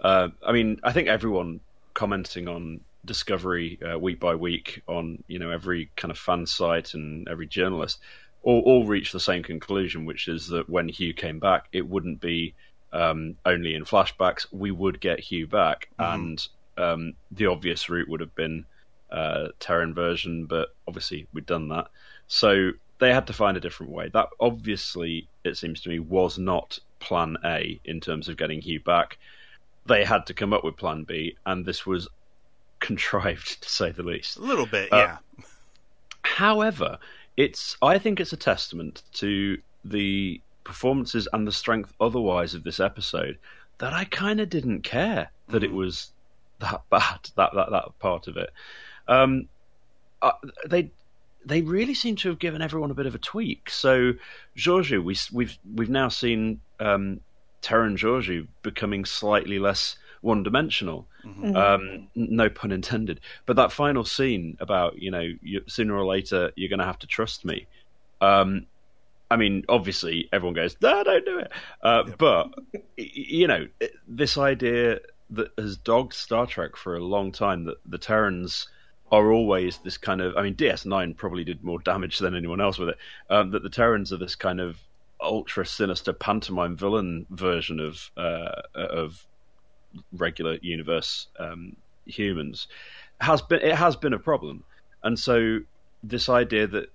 uh, 0.00 0.28
I 0.44 0.52
mean, 0.52 0.80
I 0.82 0.92
think 0.92 1.08
everyone 1.08 1.60
commenting 1.94 2.48
on 2.48 2.80
Discovery 3.06 3.78
uh, 3.82 3.98
week 3.98 4.20
by 4.20 4.34
week 4.34 4.82
on 4.86 5.22
you 5.26 5.38
know 5.38 5.50
every 5.50 5.90
kind 5.96 6.10
of 6.10 6.18
fan 6.18 6.44
site 6.46 6.94
and 6.94 7.28
every 7.28 7.46
journalist 7.46 8.00
all, 8.46 8.62
all 8.64 8.86
reach 8.86 9.10
the 9.10 9.20
same 9.20 9.42
conclusion, 9.42 10.04
which 10.04 10.28
is 10.28 10.46
that 10.48 10.70
when 10.70 10.88
Hugh 10.88 11.12
came 11.12 11.40
back, 11.40 11.66
it 11.72 11.86
wouldn't 11.86 12.20
be 12.20 12.54
um, 12.92 13.34
only 13.44 13.74
in 13.74 13.84
flashbacks. 13.84 14.46
We 14.52 14.70
would 14.70 15.00
get 15.00 15.18
Hugh 15.18 15.48
back, 15.48 15.88
and 15.98 16.46
um, 16.78 17.14
the 17.32 17.46
obvious 17.46 17.88
route 17.88 18.08
would 18.08 18.20
have 18.20 18.36
been 18.36 18.64
uh, 19.10 19.48
Terran 19.58 19.94
version, 19.94 20.46
but 20.46 20.68
obviously 20.86 21.26
we'd 21.32 21.44
done 21.44 21.68
that. 21.68 21.88
So 22.28 22.70
they 22.98 23.12
had 23.12 23.26
to 23.26 23.32
find 23.32 23.56
a 23.56 23.60
different 23.60 23.92
way. 23.92 24.10
That 24.12 24.28
obviously, 24.38 25.28
it 25.42 25.56
seems 25.56 25.80
to 25.80 25.88
me, 25.88 25.98
was 25.98 26.38
not 26.38 26.78
Plan 27.00 27.36
A 27.44 27.80
in 27.84 28.00
terms 28.00 28.28
of 28.28 28.36
getting 28.36 28.62
Hugh 28.62 28.80
back. 28.80 29.18
They 29.86 30.04
had 30.04 30.26
to 30.26 30.34
come 30.34 30.52
up 30.52 30.62
with 30.62 30.76
Plan 30.76 31.02
B, 31.02 31.36
and 31.44 31.66
this 31.66 31.84
was 31.84 32.06
contrived 32.86 33.62
to 33.62 33.68
say 33.68 33.90
the 33.90 34.02
least. 34.02 34.36
A 34.36 34.42
little 34.42 34.66
bit, 34.66 34.92
Uh, 34.92 34.96
yeah. 34.96 35.16
However, 36.22 36.98
it's 37.36 37.76
I 37.82 37.98
think 37.98 38.20
it's 38.20 38.32
a 38.32 38.36
testament 38.36 39.02
to 39.14 39.58
the 39.84 40.40
performances 40.64 41.28
and 41.32 41.46
the 41.46 41.52
strength 41.52 41.92
otherwise 42.00 42.54
of 42.54 42.64
this 42.64 42.80
episode 42.80 43.38
that 43.78 43.92
I 43.92 44.04
kind 44.04 44.40
of 44.40 44.48
didn't 44.48 44.82
care 44.82 45.30
that 45.48 45.62
it 45.62 45.72
was 45.72 46.10
that 46.58 46.82
bad 46.90 47.20
that 47.36 47.50
that 47.54 47.70
that 47.70 47.98
part 47.98 48.26
of 48.28 48.36
it. 48.36 48.50
Um, 49.08 49.48
uh, 50.22 50.32
they 50.66 50.90
they 51.44 51.62
really 51.62 51.94
seem 51.94 52.16
to 52.16 52.28
have 52.30 52.38
given 52.40 52.60
everyone 52.60 52.90
a 52.90 52.94
bit 52.94 53.06
of 53.06 53.14
a 53.14 53.18
tweak. 53.18 53.70
So 53.70 54.14
Georgiou, 54.56 55.04
we 55.04 55.16
we've 55.32 55.58
we've 55.74 55.90
now 55.90 56.08
seen 56.08 56.60
um, 56.80 57.20
Terran 57.62 57.96
Georgiou 57.96 58.46
becoming 58.62 59.04
slightly 59.04 59.58
less 59.58 59.96
one 60.20 60.42
dimensional. 60.42 61.06
Um, 61.56 62.08
no 62.14 62.48
pun 62.48 62.72
intended. 62.72 63.20
But 63.46 63.56
that 63.56 63.72
final 63.72 64.04
scene 64.04 64.56
about 64.60 64.98
you 64.98 65.10
know 65.10 65.28
you, 65.42 65.62
sooner 65.66 65.94
or 65.94 66.04
later 66.06 66.52
you're 66.56 66.68
going 66.68 66.78
to 66.80 66.84
have 66.84 66.98
to 67.00 67.06
trust 67.06 67.44
me. 67.44 67.66
Um, 68.20 68.66
I 69.30 69.36
mean, 69.36 69.64
obviously 69.68 70.28
everyone 70.32 70.54
goes, 70.54 70.76
no, 70.80 71.02
don't 71.02 71.24
do 71.24 71.38
it. 71.40 71.52
Uh, 71.82 72.04
But 72.16 72.54
you 72.96 73.48
know, 73.48 73.66
this 74.06 74.38
idea 74.38 75.00
that 75.30 75.48
has 75.58 75.76
dogged 75.76 76.12
Star 76.14 76.46
Trek 76.46 76.76
for 76.76 76.96
a 76.96 77.04
long 77.04 77.32
time. 77.32 77.64
That 77.64 77.78
the 77.84 77.98
Terrans 77.98 78.68
are 79.10 79.32
always 79.32 79.78
this 79.78 79.98
kind 79.98 80.20
of. 80.20 80.36
I 80.36 80.42
mean, 80.42 80.54
DS9 80.54 81.16
probably 81.16 81.44
did 81.44 81.64
more 81.64 81.80
damage 81.80 82.18
than 82.18 82.36
anyone 82.36 82.60
else 82.60 82.78
with 82.78 82.90
it. 82.90 82.98
Um, 83.28 83.50
that 83.50 83.62
the 83.64 83.70
Terrans 83.70 84.12
are 84.12 84.16
this 84.16 84.36
kind 84.36 84.60
of 84.60 84.78
ultra 85.26 85.66
sinister 85.66 86.12
pantomime 86.12 86.76
villain 86.76 87.26
version 87.30 87.80
of 87.80 88.10
uh, 88.16 88.62
of 88.74 89.26
regular 90.12 90.58
universe 90.62 91.28
um, 91.38 91.76
humans 92.06 92.68
has 93.20 93.42
been 93.42 93.60
it 93.60 93.74
has 93.74 93.96
been 93.96 94.12
a 94.12 94.18
problem, 94.18 94.64
and 95.02 95.18
so 95.18 95.58
this 96.02 96.28
idea 96.28 96.66
that 96.66 96.90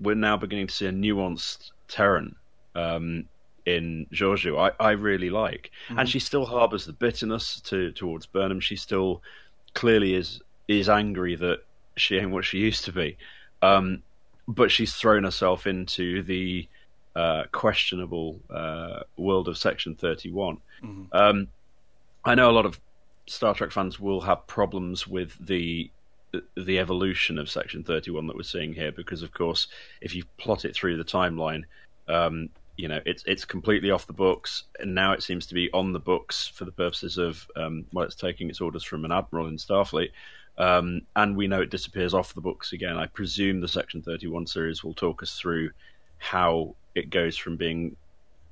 we're 0.00 0.14
now 0.14 0.36
beginning 0.36 0.66
to 0.66 0.74
see 0.74 0.86
a 0.86 0.92
nuanced 0.92 1.70
Terran 1.88 2.36
um, 2.74 3.24
in 3.66 4.06
Georgiou, 4.12 4.58
I, 4.58 4.84
I 4.84 4.90
really 4.92 5.30
like, 5.30 5.70
mm-hmm. 5.88 5.98
and 5.98 6.08
she 6.08 6.18
still 6.18 6.44
harbours 6.44 6.84
the 6.84 6.92
bitterness 6.92 7.60
to, 7.62 7.92
towards 7.92 8.26
Burnham. 8.26 8.60
She 8.60 8.76
still 8.76 9.22
clearly 9.74 10.14
is 10.14 10.40
is 10.68 10.88
angry 10.88 11.36
that 11.36 11.58
she 11.96 12.16
ain't 12.16 12.30
what 12.30 12.44
she 12.44 12.58
used 12.58 12.84
to 12.84 12.92
be, 12.92 13.16
um, 13.62 14.02
but 14.46 14.70
she's 14.70 14.94
thrown 14.94 15.24
herself 15.24 15.66
into 15.66 16.22
the 16.22 16.68
uh, 17.16 17.44
questionable 17.52 18.40
uh, 18.50 19.00
world 19.16 19.48
of 19.48 19.56
Section 19.56 19.94
Thirty 19.94 20.30
One. 20.30 20.58
Mm-hmm. 20.82 21.04
Um, 21.12 21.48
I 22.24 22.34
know 22.34 22.50
a 22.50 22.52
lot 22.52 22.66
of 22.66 22.80
Star 23.26 23.54
Trek 23.54 23.70
fans 23.70 24.00
will 24.00 24.20
have 24.22 24.46
problems 24.46 25.06
with 25.06 25.36
the 25.44 25.90
the 26.56 26.78
evolution 26.78 27.38
of 27.38 27.48
Section 27.48 27.84
Thirty 27.84 28.10
One 28.10 28.26
that 28.26 28.36
we're 28.36 28.42
seeing 28.42 28.72
here, 28.72 28.92
because 28.92 29.22
of 29.22 29.32
course, 29.32 29.68
if 30.00 30.14
you 30.14 30.24
plot 30.38 30.64
it 30.64 30.74
through 30.74 30.96
the 30.96 31.04
timeline, 31.04 31.64
um, 32.08 32.48
you 32.76 32.88
know 32.88 33.00
it's 33.06 33.22
it's 33.26 33.44
completely 33.44 33.90
off 33.90 34.06
the 34.06 34.12
books, 34.12 34.64
and 34.80 34.94
now 34.94 35.12
it 35.12 35.22
seems 35.22 35.46
to 35.46 35.54
be 35.54 35.70
on 35.72 35.92
the 35.92 36.00
books 36.00 36.48
for 36.48 36.64
the 36.64 36.72
purposes 36.72 37.18
of 37.18 37.46
um, 37.56 37.86
well, 37.92 38.04
it's 38.04 38.16
taking 38.16 38.50
its 38.50 38.60
orders 38.60 38.84
from 38.84 39.04
an 39.04 39.12
admiral 39.12 39.46
in 39.46 39.56
Starfleet. 39.56 40.10
Um, 40.56 41.02
and 41.16 41.36
we 41.36 41.48
know 41.48 41.60
it 41.60 41.70
disappears 41.70 42.14
off 42.14 42.34
the 42.34 42.40
books 42.40 42.72
again. 42.72 42.96
I 42.96 43.06
presume 43.06 43.60
the 43.60 43.66
Section 43.66 44.02
31 44.02 44.46
series 44.46 44.84
will 44.84 44.94
talk 44.94 45.20
us 45.20 45.36
through 45.36 45.70
how 46.18 46.76
it 46.94 47.10
goes 47.10 47.36
from 47.36 47.56
being, 47.56 47.96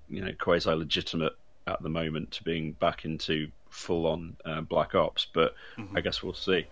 you 0.08 0.22
know, 0.24 0.32
quasi 0.38 0.70
legitimate 0.70 1.32
at 1.66 1.82
the 1.82 1.88
moment 1.88 2.32
to 2.32 2.44
being 2.44 2.72
back 2.72 3.04
into 3.04 3.48
full 3.70 4.06
on 4.06 4.36
uh, 4.44 4.60
Black 4.60 4.94
Ops, 4.94 5.26
but 5.32 5.54
mm-hmm. 5.76 5.96
I 5.96 6.00
guess 6.00 6.22
we'll 6.22 6.34
see. 6.34 6.66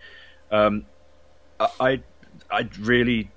Um, 0.51 0.85
I 1.79 2.01
I 2.49 2.69
really 2.79 3.29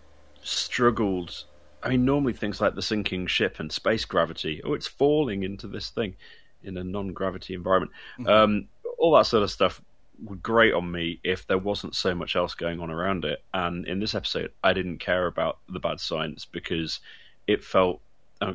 struggled. 0.42 1.44
I 1.82 1.90
mean, 1.90 2.04
normally 2.04 2.32
things 2.32 2.60
like 2.60 2.74
the 2.74 2.82
sinking 2.82 3.26
ship 3.26 3.60
and 3.60 3.70
space 3.70 4.04
gravity, 4.04 4.62
oh, 4.64 4.72
it's 4.72 4.86
falling 4.86 5.42
into 5.42 5.68
this 5.68 5.90
thing 5.90 6.16
in 6.62 6.76
a 6.76 6.84
non 6.84 7.12
gravity 7.12 7.54
environment. 7.54 7.92
Mm-hmm. 8.18 8.28
Um, 8.28 8.68
all 8.98 9.16
that 9.16 9.26
sort 9.26 9.42
of 9.42 9.50
stuff 9.50 9.80
would 10.22 10.42
great 10.42 10.72
on 10.72 10.90
me 10.90 11.20
if 11.24 11.46
there 11.46 11.58
wasn't 11.58 11.94
so 11.94 12.14
much 12.14 12.36
else 12.36 12.54
going 12.54 12.80
on 12.80 12.90
around 12.90 13.24
it. 13.24 13.42
And 13.52 13.86
in 13.86 14.00
this 14.00 14.14
episode, 14.14 14.52
I 14.62 14.72
didn't 14.72 14.98
care 14.98 15.26
about 15.26 15.58
the 15.68 15.80
bad 15.80 16.00
science 16.00 16.44
because 16.44 17.00
it 17.46 17.62
felt, 17.64 18.00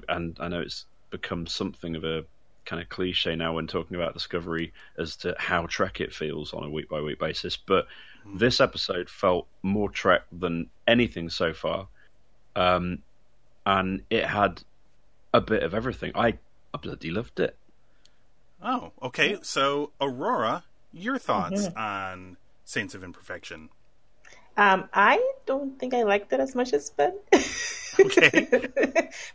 and 0.08 0.38
I 0.39 0.48
know 0.48 0.62
it's 0.62 0.86
become 1.10 1.48
something 1.48 1.96
of 1.96 2.03
a 2.03 2.24
kind 2.65 2.81
of 2.81 2.89
cliche 2.89 3.36
now 3.36 3.55
when 3.55 3.67
talking 3.67 3.96
about 3.96 4.13
Discovery 4.13 4.74
as 4.98 5.15
to 5.17 5.36
how 5.39 5.65
Trek 5.65 6.01
it 6.01 6.13
feels 6.13 6.53
on 6.53 6.63
a 6.63 6.69
week 6.69 6.89
by 6.89 7.01
week 7.01 7.19
basis. 7.19 7.58
But 7.58 7.88
mm. 8.27 8.38
this 8.38 8.62
episode 8.62 9.10
felt 9.10 9.48
more 9.63 9.89
Trek 9.89 10.22
than 10.31 10.69
anything 10.88 11.29
so 11.29 11.53
far, 11.53 11.88
um, 12.55 13.00
and 13.65 14.03
it 14.10 14.25
had 14.25 14.62
a 15.34 15.41
bit 15.41 15.63
of 15.63 15.74
everything. 15.74 16.12
I, 16.15 16.38
I 16.74 16.77
bloody 16.81 17.12
loved 17.12 17.39
it. 17.39 17.55
Oh, 18.62 18.91
okay. 19.01 19.38
So 19.41 19.91
Aurora, 20.01 20.63
your 20.91 21.17
thoughts 21.17 21.67
mm-hmm. 21.67 21.79
on 21.79 22.38
Saints 22.65 22.93
of 22.93 23.03
Imperfection? 23.03 23.69
Um, 24.58 24.89
I 24.93 25.24
don't 25.46 25.79
think 25.79 25.93
I 25.93 26.03
liked 26.03 26.34
it 26.34 26.39
as 26.39 26.53
much 26.53 26.74
as 26.74 26.89
Ben. 26.89 27.17
okay. 28.00 28.48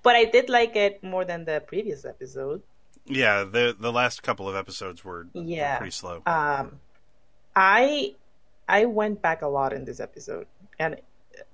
but 0.02 0.16
I 0.16 0.24
did 0.24 0.48
like 0.48 0.76
it 0.76 1.02
more 1.02 1.24
than 1.24 1.44
the 1.44 1.62
previous 1.66 2.04
episode. 2.04 2.62
Yeah, 3.06 3.44
the 3.44 3.76
the 3.78 3.92
last 3.92 4.22
couple 4.22 4.48
of 4.48 4.56
episodes 4.56 5.04
were, 5.04 5.26
yeah. 5.34 5.74
Were 5.74 5.78
pretty 5.78 5.90
slow. 5.92 6.22
Um, 6.26 6.80
I 7.54 8.14
I 8.68 8.86
went 8.86 9.20
back 9.20 9.42
a 9.42 9.48
lot 9.48 9.72
in 9.72 9.84
this 9.84 10.00
episode, 10.00 10.46
and 10.78 10.96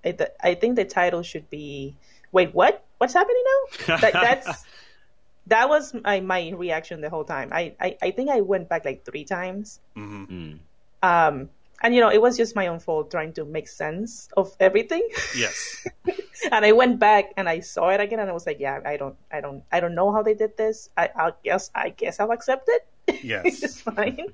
it, 0.04 0.20
I 0.40 0.54
think 0.54 0.76
the 0.76 0.84
title 0.84 1.22
should 1.22 1.50
be 1.50 1.96
"Wait, 2.32 2.54
what? 2.54 2.84
What's 2.98 3.14
happening 3.14 3.42
now?" 3.44 3.96
That, 3.96 4.12
that's 4.12 4.64
that 5.50 5.68
was 5.68 5.94
my, 5.94 6.20
my 6.20 6.50
reaction 6.50 7.00
the 7.00 7.10
whole 7.10 7.24
time. 7.24 7.50
I, 7.52 7.74
I, 7.80 7.96
I 8.00 8.10
think 8.12 8.30
I 8.30 8.40
went 8.40 8.68
back 8.68 8.84
like 8.84 9.04
three 9.04 9.24
times. 9.24 9.80
Mm-hmm. 9.96 10.24
Mm. 10.24 10.58
Um, 11.02 11.50
and 11.80 11.94
you 11.94 12.00
know, 12.00 12.10
it 12.10 12.20
was 12.20 12.36
just 12.36 12.54
my 12.54 12.66
own 12.66 12.78
fault 12.78 13.10
trying 13.10 13.32
to 13.34 13.44
make 13.44 13.68
sense 13.68 14.28
of 14.36 14.54
everything. 14.60 15.06
Yes. 15.36 15.86
and 16.52 16.64
I 16.64 16.72
went 16.72 16.98
back 16.98 17.32
and 17.36 17.48
I 17.48 17.60
saw 17.60 17.88
it 17.90 18.00
again, 18.00 18.20
and 18.20 18.28
I 18.28 18.32
was 18.32 18.46
like, 18.46 18.60
yeah, 18.60 18.80
I 18.84 18.96
don't, 18.96 19.16
I 19.32 19.40
don't, 19.40 19.62
I 19.72 19.80
don't 19.80 19.94
know 19.94 20.12
how 20.12 20.22
they 20.22 20.34
did 20.34 20.56
this. 20.56 20.90
I, 20.96 21.10
I 21.16 21.32
guess, 21.44 21.70
I 21.74 21.90
guess 21.90 22.20
I'll 22.20 22.32
accept 22.32 22.68
it. 22.68 22.86
Yes, 23.24 23.62
it's 23.62 23.80
fine. 23.80 24.32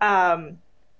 Um, 0.00 0.58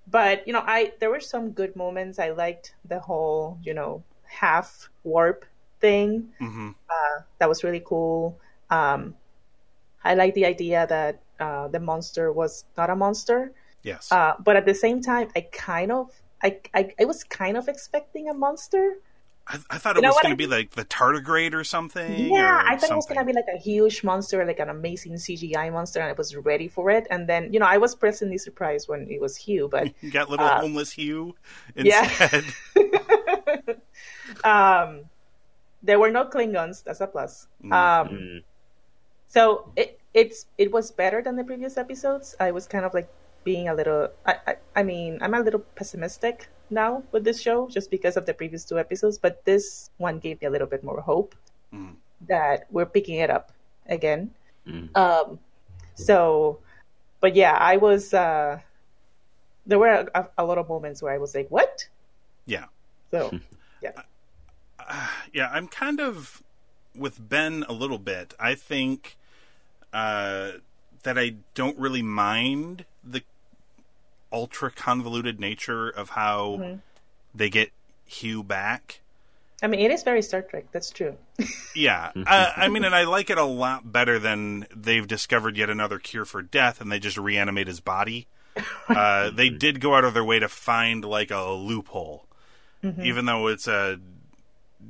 but 0.09 0.45
you 0.45 0.51
know, 0.51 0.63
I 0.65 0.91
there 0.99 1.09
were 1.09 1.21
some 1.21 1.51
good 1.51 1.75
moments. 1.75 2.19
I 2.19 2.31
liked 2.31 2.75
the 2.83 2.99
whole, 2.99 3.57
you 3.63 3.73
know, 3.73 4.03
half 4.25 4.89
warp 5.03 5.45
thing. 5.79 6.29
Mm-hmm. 6.41 6.71
Uh, 6.89 7.21
that 7.39 7.47
was 7.47 7.63
really 7.63 7.81
cool. 7.85 8.37
Um, 8.69 9.15
I 10.03 10.15
like 10.15 10.33
the 10.33 10.45
idea 10.45 10.85
that 10.87 11.21
uh, 11.39 11.67
the 11.69 11.79
monster 11.79 12.31
was 12.31 12.65
not 12.77 12.89
a 12.89 12.95
monster. 12.95 13.53
Yes. 13.83 14.11
Uh, 14.11 14.33
but 14.39 14.55
at 14.55 14.65
the 14.65 14.73
same 14.73 15.01
time, 15.01 15.29
I 15.35 15.41
kind 15.51 15.91
of, 15.91 16.09
I, 16.41 16.59
I, 16.73 16.93
I 16.99 17.05
was 17.05 17.23
kind 17.23 17.57
of 17.57 17.67
expecting 17.67 18.29
a 18.29 18.33
monster. 18.33 18.95
I, 19.45 19.59
I 19.69 19.77
thought 19.77 19.97
it 19.97 20.03
you 20.03 20.07
was 20.07 20.17
going 20.21 20.31
to 20.31 20.37
be 20.37 20.47
like 20.47 20.71
the 20.71 20.85
tardigrade 20.85 21.53
or 21.53 21.65
something. 21.65 22.27
Yeah, 22.27 22.55
or 22.55 22.59
I 22.59 22.71
thought 22.71 22.81
something. 22.81 22.91
it 22.91 22.95
was 22.95 23.05
going 23.07 23.19
to 23.19 23.25
be 23.25 23.33
like 23.33 23.53
a 23.53 23.57
huge 23.57 24.03
monster, 24.03 24.45
like 24.45 24.59
an 24.59 24.69
amazing 24.69 25.13
CGI 25.13 25.71
monster, 25.71 25.99
and 25.99 26.09
I 26.09 26.13
was 26.13 26.33
ready 26.35 26.69
for 26.69 26.89
it. 26.89 27.07
And 27.11 27.27
then, 27.27 27.51
you 27.51 27.59
know, 27.59 27.65
I 27.65 27.77
was 27.77 27.93
pleasantly 27.93 28.37
surprised 28.37 28.87
when 28.87 29.07
it 29.09 29.19
was 29.19 29.35
Hugh, 29.35 29.67
but 29.69 29.91
you 30.01 30.11
got 30.11 30.29
little 30.29 30.45
uh, 30.45 30.61
homeless 30.61 30.91
Hugh 30.91 31.35
instead. 31.75 32.45
Yeah. 32.75 33.73
um, 34.45 35.01
there 35.83 35.99
were 35.99 36.09
no 36.09 36.23
Klingons. 36.23 36.83
That's 36.83 37.01
a 37.01 37.07
plus. 37.07 37.47
Mm-hmm. 37.61 37.73
Um, 37.73 38.43
so 39.27 39.71
it 39.75 39.99
it's 40.13 40.45
it 40.57 40.71
was 40.71 40.91
better 40.91 41.21
than 41.21 41.35
the 41.35 41.43
previous 41.43 41.77
episodes. 41.77 42.35
I 42.39 42.51
was 42.51 42.65
kind 42.65 42.85
of 42.85 42.93
like 42.93 43.09
being 43.43 43.69
a 43.69 43.73
little. 43.73 44.09
I, 44.25 44.35
I 44.47 44.55
I 44.75 44.83
mean 44.83 45.19
I'm 45.21 45.33
a 45.33 45.39
little 45.39 45.61
pessimistic 45.75 46.49
now 46.69 47.03
with 47.11 47.23
this 47.23 47.41
show 47.41 47.67
just 47.69 47.91
because 47.91 48.17
of 48.17 48.25
the 48.25 48.33
previous 48.33 48.65
two 48.65 48.79
episodes, 48.79 49.17
but 49.17 49.43
this 49.45 49.89
one 49.97 50.19
gave 50.19 50.41
me 50.41 50.47
a 50.47 50.49
little 50.49 50.67
bit 50.67 50.83
more 50.83 51.01
hope 51.01 51.35
mm. 51.73 51.93
that 52.27 52.67
we're 52.71 52.85
picking 52.85 53.19
it 53.19 53.29
up 53.29 53.51
again. 53.87 54.31
Mm. 54.67 54.95
Um, 54.95 55.39
so, 55.95 56.59
but 57.19 57.35
yeah, 57.35 57.53
I 57.59 57.77
was. 57.77 58.13
Uh, 58.13 58.59
there 59.65 59.79
were 59.79 60.09
a, 60.13 60.27
a, 60.37 60.45
lot 60.45 60.57
of 60.57 60.67
moments 60.67 61.01
where 61.01 61.13
I 61.13 61.17
was 61.17 61.35
like, 61.35 61.47
"What?" 61.49 61.87
Yeah. 62.45 62.65
So, 63.11 63.39
yeah. 63.81 63.91
Uh, 64.79 65.07
yeah, 65.31 65.49
I'm 65.51 65.67
kind 65.67 66.01
of 66.01 66.43
with 66.95 67.29
Ben 67.29 67.65
a 67.69 67.73
little 67.73 67.99
bit. 67.99 68.33
I 68.39 68.55
think 68.55 69.17
uh, 69.93 70.51
that 71.03 71.17
I 71.17 71.35
don't 71.53 71.77
really 71.77 72.01
mind 72.01 72.85
the 73.03 73.21
ultra 74.33 74.71
convoluted 74.71 75.39
nature 75.39 75.89
of 75.89 76.09
how 76.09 76.57
mm-hmm. 76.59 76.75
they 77.33 77.49
get 77.49 77.71
Hugh 78.05 78.43
back. 78.43 78.99
I 79.61 79.67
mean, 79.67 79.79
it 79.79 79.91
is 79.91 80.03
very 80.03 80.21
Star 80.21 80.41
Trek. 80.41 80.65
That's 80.73 80.89
true. 80.89 81.15
yeah, 81.75 82.11
uh, 82.15 82.51
I 82.55 82.67
mean, 82.67 82.83
and 82.83 82.93
I 82.93 83.05
like 83.05 83.29
it 83.29 83.37
a 83.37 83.45
lot 83.45 83.89
better 83.89 84.19
than 84.19 84.67
they've 84.75 85.07
discovered 85.07 85.55
yet 85.55 85.69
another 85.69 85.99
cure 85.99 86.25
for 86.25 86.41
death, 86.41 86.81
and 86.81 86.91
they 86.91 86.99
just 86.99 87.17
reanimate 87.17 87.67
his 87.67 87.79
body. 87.79 88.27
uh, 88.89 89.29
they 89.31 89.49
did 89.49 89.79
go 89.79 89.95
out 89.95 90.03
of 90.03 90.13
their 90.13 90.23
way 90.23 90.39
to 90.39 90.49
find 90.49 91.05
like 91.05 91.31
a 91.31 91.51
loophole, 91.51 92.25
mm-hmm. 92.83 93.03
even 93.03 93.25
though 93.25 93.47
it's 93.47 93.67
a 93.67 93.99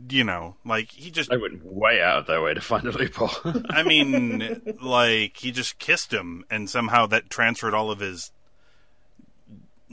you 0.10 0.24
know, 0.24 0.56
like 0.66 0.92
he 0.92 1.12
just 1.12 1.32
I 1.32 1.38
went 1.38 1.66
way 1.66 2.02
out 2.02 2.20
of 2.20 2.28
their 2.28 2.42
way 2.42 2.54
to 2.54 2.62
find 2.62 2.86
a 2.86 2.92
loophole. 2.92 3.54
I 3.70 3.84
mean, 3.84 4.62
like 4.82 5.38
he 5.38 5.52
just 5.52 5.80
kissed 5.80 6.14
him, 6.14 6.46
and 6.50 6.70
somehow 6.70 7.06
that 7.08 7.30
transferred 7.30 7.74
all 7.74 7.92
of 7.92 8.00
his, 8.00 8.32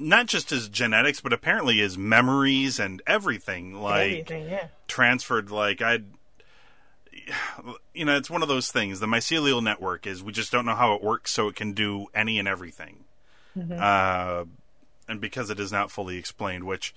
not 0.01 0.27
just 0.27 0.51
his 0.51 0.69
genetics, 0.69 1.21
but 1.21 1.33
apparently 1.33 1.79
his 1.79 1.97
memories 1.97 2.81
and 2.81 3.03
everything. 3.07 3.75
Like 3.75 4.11
everything, 4.11 4.49
yeah. 4.49 4.69
transferred. 4.89 5.51
Like 5.51 5.83
I, 5.83 6.01
you 7.95 8.05
know, 8.05 8.17
it's 8.17 8.31
one 8.31 8.43
of 8.43 8.49
those 8.49 8.73
things. 8.73 9.01
The 9.01 9.07
mycelial 9.07 9.63
network 9.63 10.07
is 10.07 10.23
we 10.23 10.33
just 10.33 10.51
don't 10.51 10.67
know 10.67 10.75
how 10.75 10.95
it 10.95 11.03
works, 11.03 11.31
so 11.31 11.49
it 11.49 11.57
can 11.57 11.73
do 11.73 12.07
any 12.15 12.39
and 12.39 12.49
everything. 12.49 13.05
Mm-hmm. 13.57 13.77
Uh, 13.79 14.45
and 15.09 15.21
because 15.21 15.51
it 15.51 15.61
is 15.61 15.71
not 15.73 15.91
fully 15.91 16.17
explained, 16.17 16.65
which, 16.65 16.95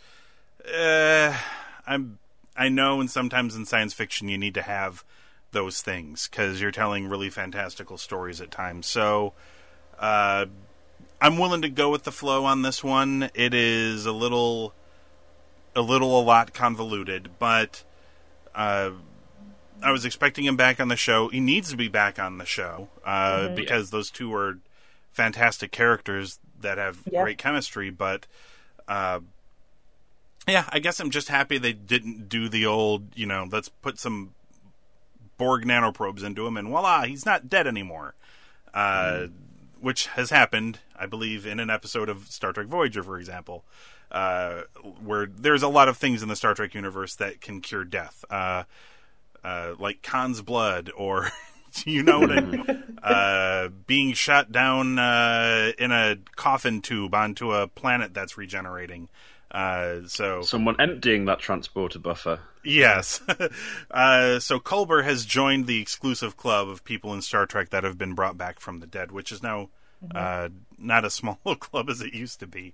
uh, 0.74 1.38
I'm 1.86 2.20
I 2.56 2.70
know, 2.70 3.00
and 3.00 3.10
sometimes 3.10 3.56
in 3.56 3.66
science 3.66 3.94
fiction 3.94 4.28
you 4.28 4.38
need 4.38 4.54
to 4.54 4.62
have 4.62 5.04
those 5.52 5.82
things 5.82 6.28
because 6.28 6.62
you're 6.62 6.72
telling 6.72 7.08
really 7.08 7.30
fantastical 7.30 7.98
stories 7.98 8.42
at 8.42 8.52
times. 8.52 8.88
So, 8.88 9.34
uh, 10.00 10.46
I'm 11.24 11.38
willing 11.38 11.62
to 11.62 11.70
go 11.70 11.90
with 11.90 12.04
the 12.04 12.12
flow 12.12 12.44
on 12.44 12.64
this 12.64 12.84
one. 12.84 13.30
It 13.34 13.54
is 13.54 14.06
a 14.06 14.12
little, 14.12 14.74
a 15.74 15.82
little, 15.82 16.20
a 16.20 16.22
lot 16.22 16.54
convoluted, 16.54 17.30
but 17.40 17.82
uh, 18.54 18.92
I 19.82 19.92
was 19.92 20.04
expecting 20.04 20.44
him 20.44 20.58
back 20.58 20.82
on 20.82 20.90
the 20.90 20.98
show. 20.98 21.30
He 21.30 21.40
needs 21.40 21.72
to 21.72 21.78
be 21.78 21.88
back 21.88 22.20
on 22.20 22.40
the 22.40 22.46
show 22.46 22.90
uh, 23.06 23.48
Mhm. 23.48 23.56
because 23.56 23.90
those 23.90 24.12
two 24.12 24.34
are 24.36 24.60
fantastic 25.14 25.72
characters 25.72 26.40
that 26.60 26.78
have 26.78 27.00
Yeah. 27.10 27.24
great 27.24 27.38
chemistry. 27.38 27.90
But 27.90 28.28
uh, 28.90 29.22
yeah, 30.46 30.66
I 30.70 30.80
guess 30.80 31.00
I'm 31.00 31.10
just 31.10 31.30
happy 31.30 31.58
they 31.58 31.72
didn't 31.72 32.28
do 32.28 32.50
the 32.50 32.66
old, 32.66 33.16
you 33.16 33.26
know, 33.26 33.48
let's 33.50 33.70
put 33.70 33.98
some 33.98 34.32
Borg 35.38 35.64
nanoprobes 35.66 36.22
into 36.22 36.46
him, 36.46 36.58
and 36.58 36.68
voila, 36.68 37.04
he's 37.04 37.26
not 37.26 37.48
dead 37.50 37.66
anymore. 37.66 38.14
Uh, 38.74 39.28
Which 39.80 40.08
has 40.08 40.30
happened, 40.30 40.80
I 41.04 41.06
believe, 41.06 41.46
in 41.46 41.60
an 41.60 41.70
episode 41.70 42.08
of 42.08 42.28
Star 42.30 42.54
Trek 42.54 42.68
Voyager, 42.68 43.04
for 43.04 43.18
example, 43.20 43.66
uh, 44.10 44.62
where 45.04 45.26
there's 45.26 45.64
a 45.64 45.68
lot 45.68 45.90
of 45.90 45.98
things 45.98 46.24
in 46.24 46.30
the 46.30 46.36
Star 46.36 46.54
Trek 46.54 46.74
universe 46.74 47.16
that 47.16 47.42
can 47.42 47.60
cure 47.60 47.84
death, 47.84 48.24
uh, 48.30 48.64
uh, 49.44 49.76
like 49.78 50.02
Khan's 50.02 50.42
blood, 50.42 50.92
or 50.96 51.30
you 51.86 52.04
know 52.04 52.22
what 52.22 52.32
I 52.32 52.40
mean? 52.40 52.98
uh, 53.04 53.68
being 53.86 54.14
shot 54.14 54.54
down 54.54 54.98
uh, 54.98 55.74
in 55.78 55.92
a 55.92 56.18
coffin 56.38 56.82
tube 56.82 57.14
onto 57.14 57.52
a 57.52 57.68
planet 57.68 58.14
that's 58.14 58.38
regenerating. 58.38 59.10
Uh, 59.52 60.08
so 60.08 60.42
Someone 60.42 60.80
emptying 60.80 61.26
that 61.26 61.40
transporter 61.40 62.00
buffer. 62.00 62.40
Yes. 62.64 63.22
uh, 63.92 64.40
so 64.40 64.60
Culber 64.60 65.04
has 65.04 65.26
joined 65.26 65.68
the 65.68 65.82
exclusive 65.82 66.38
club 66.38 66.70
of 66.70 66.86
people 66.86 67.14
in 67.14 67.22
Star 67.22 67.46
Trek 67.46 67.70
that 67.72 67.84
have 67.84 67.98
been 67.98 68.16
brought 68.16 68.38
back 68.38 68.62
from 68.62 68.80
the 68.80 68.88
dead, 68.88 69.12
which 69.12 69.34
is 69.34 69.44
now 69.44 69.70
uh, 70.14 70.50
not 70.78 71.06
a 71.06 71.10
small 71.10 71.38
club 71.60 71.90
as 71.90 72.02
it 72.02 72.14
used 72.14 72.40
to 72.42 72.48
be. 72.48 72.74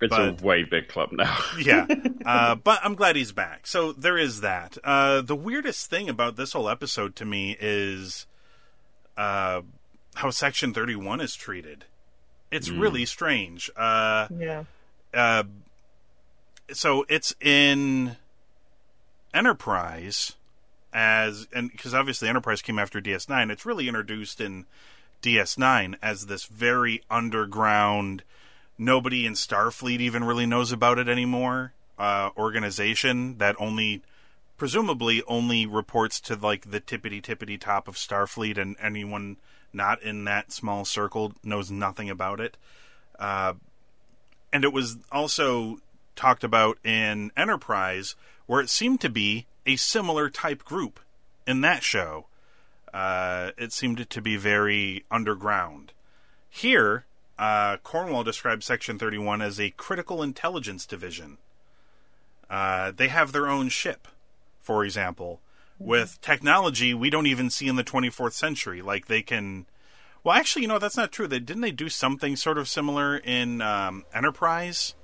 It's 0.00 0.10
But- 0.14 0.42
a 0.42 0.44
way 0.44 0.62
big 0.64 0.88
club 0.88 1.10
now. 1.12 1.38
Yeah. 1.58 1.86
uh, 2.24 2.54
but 2.56 2.80
I'm 2.82 2.94
glad 2.94 3.16
he's 3.16 3.32
back. 3.32 3.66
So 3.66 3.92
there 3.92 4.18
is 4.18 4.42
that. 4.42 4.76
Uh, 4.84 5.22
the 5.22 5.36
weirdest 5.36 5.88
thing 5.88 6.08
about 6.10 6.36
this 6.36 6.52
whole 6.52 6.68
episode 6.68 7.16
to 7.16 7.24
me 7.24 7.56
is 7.58 8.26
uh, 9.16 9.62
how 10.16 10.28
Section 10.30 10.74
31 10.74 11.20
is 11.22 11.34
treated. 11.34 11.86
It's 12.50 12.68
really 12.68 13.06
strange. 13.06 13.70
Uh, 13.76 14.28
Yeah. 14.36 14.64
uh, 15.14 15.44
so 16.72 17.06
it's 17.08 17.34
in 17.40 18.16
Enterprise 19.34 20.34
as 20.92 21.46
and 21.52 21.70
because 21.70 21.92
obviously 21.94 22.28
Enterprise 22.28 22.62
came 22.62 22.78
after 22.78 23.00
DS9. 23.00 23.50
It's 23.50 23.66
really 23.66 23.86
introduced 23.88 24.40
in 24.40 24.64
DS9 25.22 25.96
as 26.02 26.26
this 26.26 26.44
very 26.44 27.02
underground. 27.10 28.22
Nobody 28.78 29.26
in 29.26 29.34
Starfleet 29.34 30.00
even 30.00 30.24
really 30.24 30.46
knows 30.46 30.72
about 30.72 30.98
it 30.98 31.08
anymore. 31.08 31.72
Uh, 31.98 32.30
organization 32.36 33.38
that 33.38 33.56
only, 33.58 34.02
presumably, 34.56 35.22
only 35.26 35.64
reports 35.64 36.20
to 36.20 36.34
like 36.36 36.70
the 36.70 36.80
tippity 36.80 37.22
tippity 37.22 37.58
top 37.58 37.88
of 37.88 37.96
Starfleet, 37.96 38.58
and 38.58 38.76
anyone 38.80 39.36
not 39.72 40.02
in 40.02 40.24
that 40.24 40.52
small 40.52 40.84
circle 40.84 41.32
knows 41.42 41.70
nothing 41.70 42.10
about 42.10 42.40
it. 42.40 42.56
Uh, 43.18 43.54
and 44.52 44.64
it 44.64 44.72
was 44.72 44.98
also 45.10 45.78
talked 46.16 46.44
about 46.44 46.78
in 46.84 47.30
Enterprise, 47.36 48.14
where 48.46 48.60
it 48.60 48.70
seemed 48.70 49.00
to 49.02 49.10
be 49.10 49.46
a 49.66 49.76
similar 49.76 50.30
type 50.30 50.64
group 50.64 51.00
in 51.46 51.60
that 51.60 51.82
show. 51.82 52.26
Uh, 52.96 53.50
it 53.58 53.74
seemed 53.74 54.08
to 54.08 54.22
be 54.22 54.38
very 54.38 55.04
underground. 55.10 55.92
Here, 56.48 57.04
uh, 57.38 57.76
Cornwell 57.82 58.24
describes 58.24 58.64
Section 58.64 58.98
31 58.98 59.42
as 59.42 59.60
a 59.60 59.68
critical 59.72 60.22
intelligence 60.22 60.86
division. 60.86 61.36
Uh, 62.48 62.92
they 62.96 63.08
have 63.08 63.32
their 63.32 63.48
own 63.48 63.68
ship, 63.68 64.08
for 64.62 64.82
example, 64.82 65.40
with 65.78 66.18
technology 66.22 66.94
we 66.94 67.10
don't 67.10 67.26
even 67.26 67.50
see 67.50 67.68
in 67.68 67.76
the 67.76 67.84
24th 67.84 68.32
century. 68.32 68.80
Like 68.80 69.08
they 69.08 69.20
can. 69.20 69.66
Well, 70.24 70.34
actually, 70.34 70.62
you 70.62 70.68
know 70.68 70.78
that's 70.78 70.96
not 70.96 71.12
true. 71.12 71.26
They 71.26 71.38
didn't 71.38 71.60
they 71.60 71.72
do 71.72 71.90
something 71.90 72.34
sort 72.34 72.56
of 72.56 72.66
similar 72.66 73.18
in 73.18 73.60
um, 73.60 74.06
Enterprise? 74.14 74.94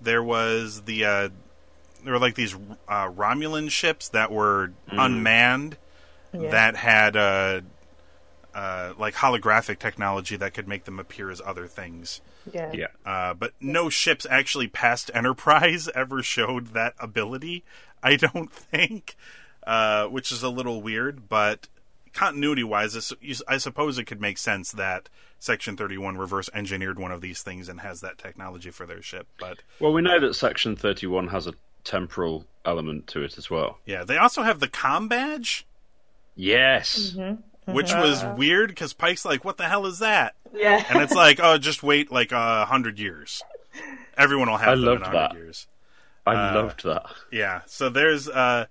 There 0.00 0.22
was 0.22 0.84
the 0.84 1.04
uh, 1.04 1.28
there 2.02 2.14
were 2.14 2.18
like 2.18 2.36
these 2.36 2.54
uh, 2.88 3.10
Romulan 3.10 3.70
ships 3.70 4.08
that 4.08 4.32
were 4.32 4.72
unmanned 4.88 5.76
Yeah. 6.32 6.50
that 6.50 6.76
had 6.76 7.16
uh, 7.16 7.60
uh, 8.54 8.94
like 8.98 9.14
holographic 9.14 9.78
technology 9.78 10.36
that 10.36 10.54
could 10.54 10.68
make 10.68 10.84
them 10.84 10.98
appear 10.98 11.30
as 11.30 11.40
other 11.44 11.66
things. 11.66 12.20
Yeah. 12.52 12.72
yeah. 12.72 12.86
Uh, 13.04 13.34
but 13.34 13.52
no 13.60 13.88
ships 13.88 14.26
actually 14.28 14.68
past 14.68 15.10
Enterprise 15.14 15.88
ever 15.94 16.22
showed 16.22 16.68
that 16.68 16.94
ability. 16.98 17.64
I 18.02 18.16
don't 18.16 18.52
think, 18.52 19.16
uh, 19.66 20.06
which 20.06 20.32
is 20.32 20.42
a 20.42 20.48
little 20.48 20.82
weird. 20.82 21.28
But 21.28 21.68
continuity 22.12 22.64
wise, 22.64 23.14
I 23.48 23.56
suppose 23.58 23.98
it 23.98 24.04
could 24.04 24.20
make 24.20 24.38
sense 24.38 24.72
that 24.72 25.08
Section 25.38 25.76
Thirty 25.76 25.98
One 25.98 26.16
reverse 26.18 26.48
engineered 26.54 26.98
one 26.98 27.10
of 27.12 27.20
these 27.20 27.42
things 27.42 27.68
and 27.68 27.80
has 27.80 28.00
that 28.00 28.18
technology 28.18 28.70
for 28.70 28.86
their 28.86 29.02
ship. 29.02 29.26
But 29.38 29.58
Well, 29.80 29.92
we 29.92 30.02
know 30.02 30.20
that 30.20 30.34
Section 30.34 30.76
31 30.76 31.28
has 31.28 31.46
a 31.46 31.54
temporal 31.84 32.44
element 32.64 33.08
to 33.08 33.22
it 33.22 33.36
as 33.38 33.50
well. 33.50 33.78
yeah, 33.86 34.04
they 34.04 34.16
also 34.18 34.42
have 34.42 34.60
the 34.60 34.68
com 34.68 35.08
badge, 35.08 35.66
Yes. 36.34 37.14
which 37.66 37.92
was 37.92 38.24
weird 38.36 38.70
because 38.70 38.92
Pike's 38.92 39.24
like, 39.24 39.44
"What 39.44 39.56
the 39.56 39.68
hell 39.68 39.86
is 39.86 39.98
that?" 40.00 40.34
Yeah. 40.54 40.84
And 40.88 41.00
it's 41.02 41.14
like, 41.14 41.38
"Oh, 41.42 41.58
just 41.58 41.82
wait 41.82 42.10
like 42.10 42.32
a 42.32 42.64
hundred 42.64 42.98
years. 42.98 43.42
Everyone 44.16 44.48
will 44.50 44.56
have 44.58 44.68
I 44.70 44.74
them 44.74 44.84
loved 44.84 45.00
in 45.00 45.04
hundred 45.06 45.18
that. 45.18 45.34
years." 45.34 45.66
I 46.26 46.34
Uh, 46.34 46.54
loved 46.54 46.84
that. 46.84 47.06
Yeah. 47.32 47.62
So 47.66 47.88
there's, 47.88 48.28
uh, 48.28 48.66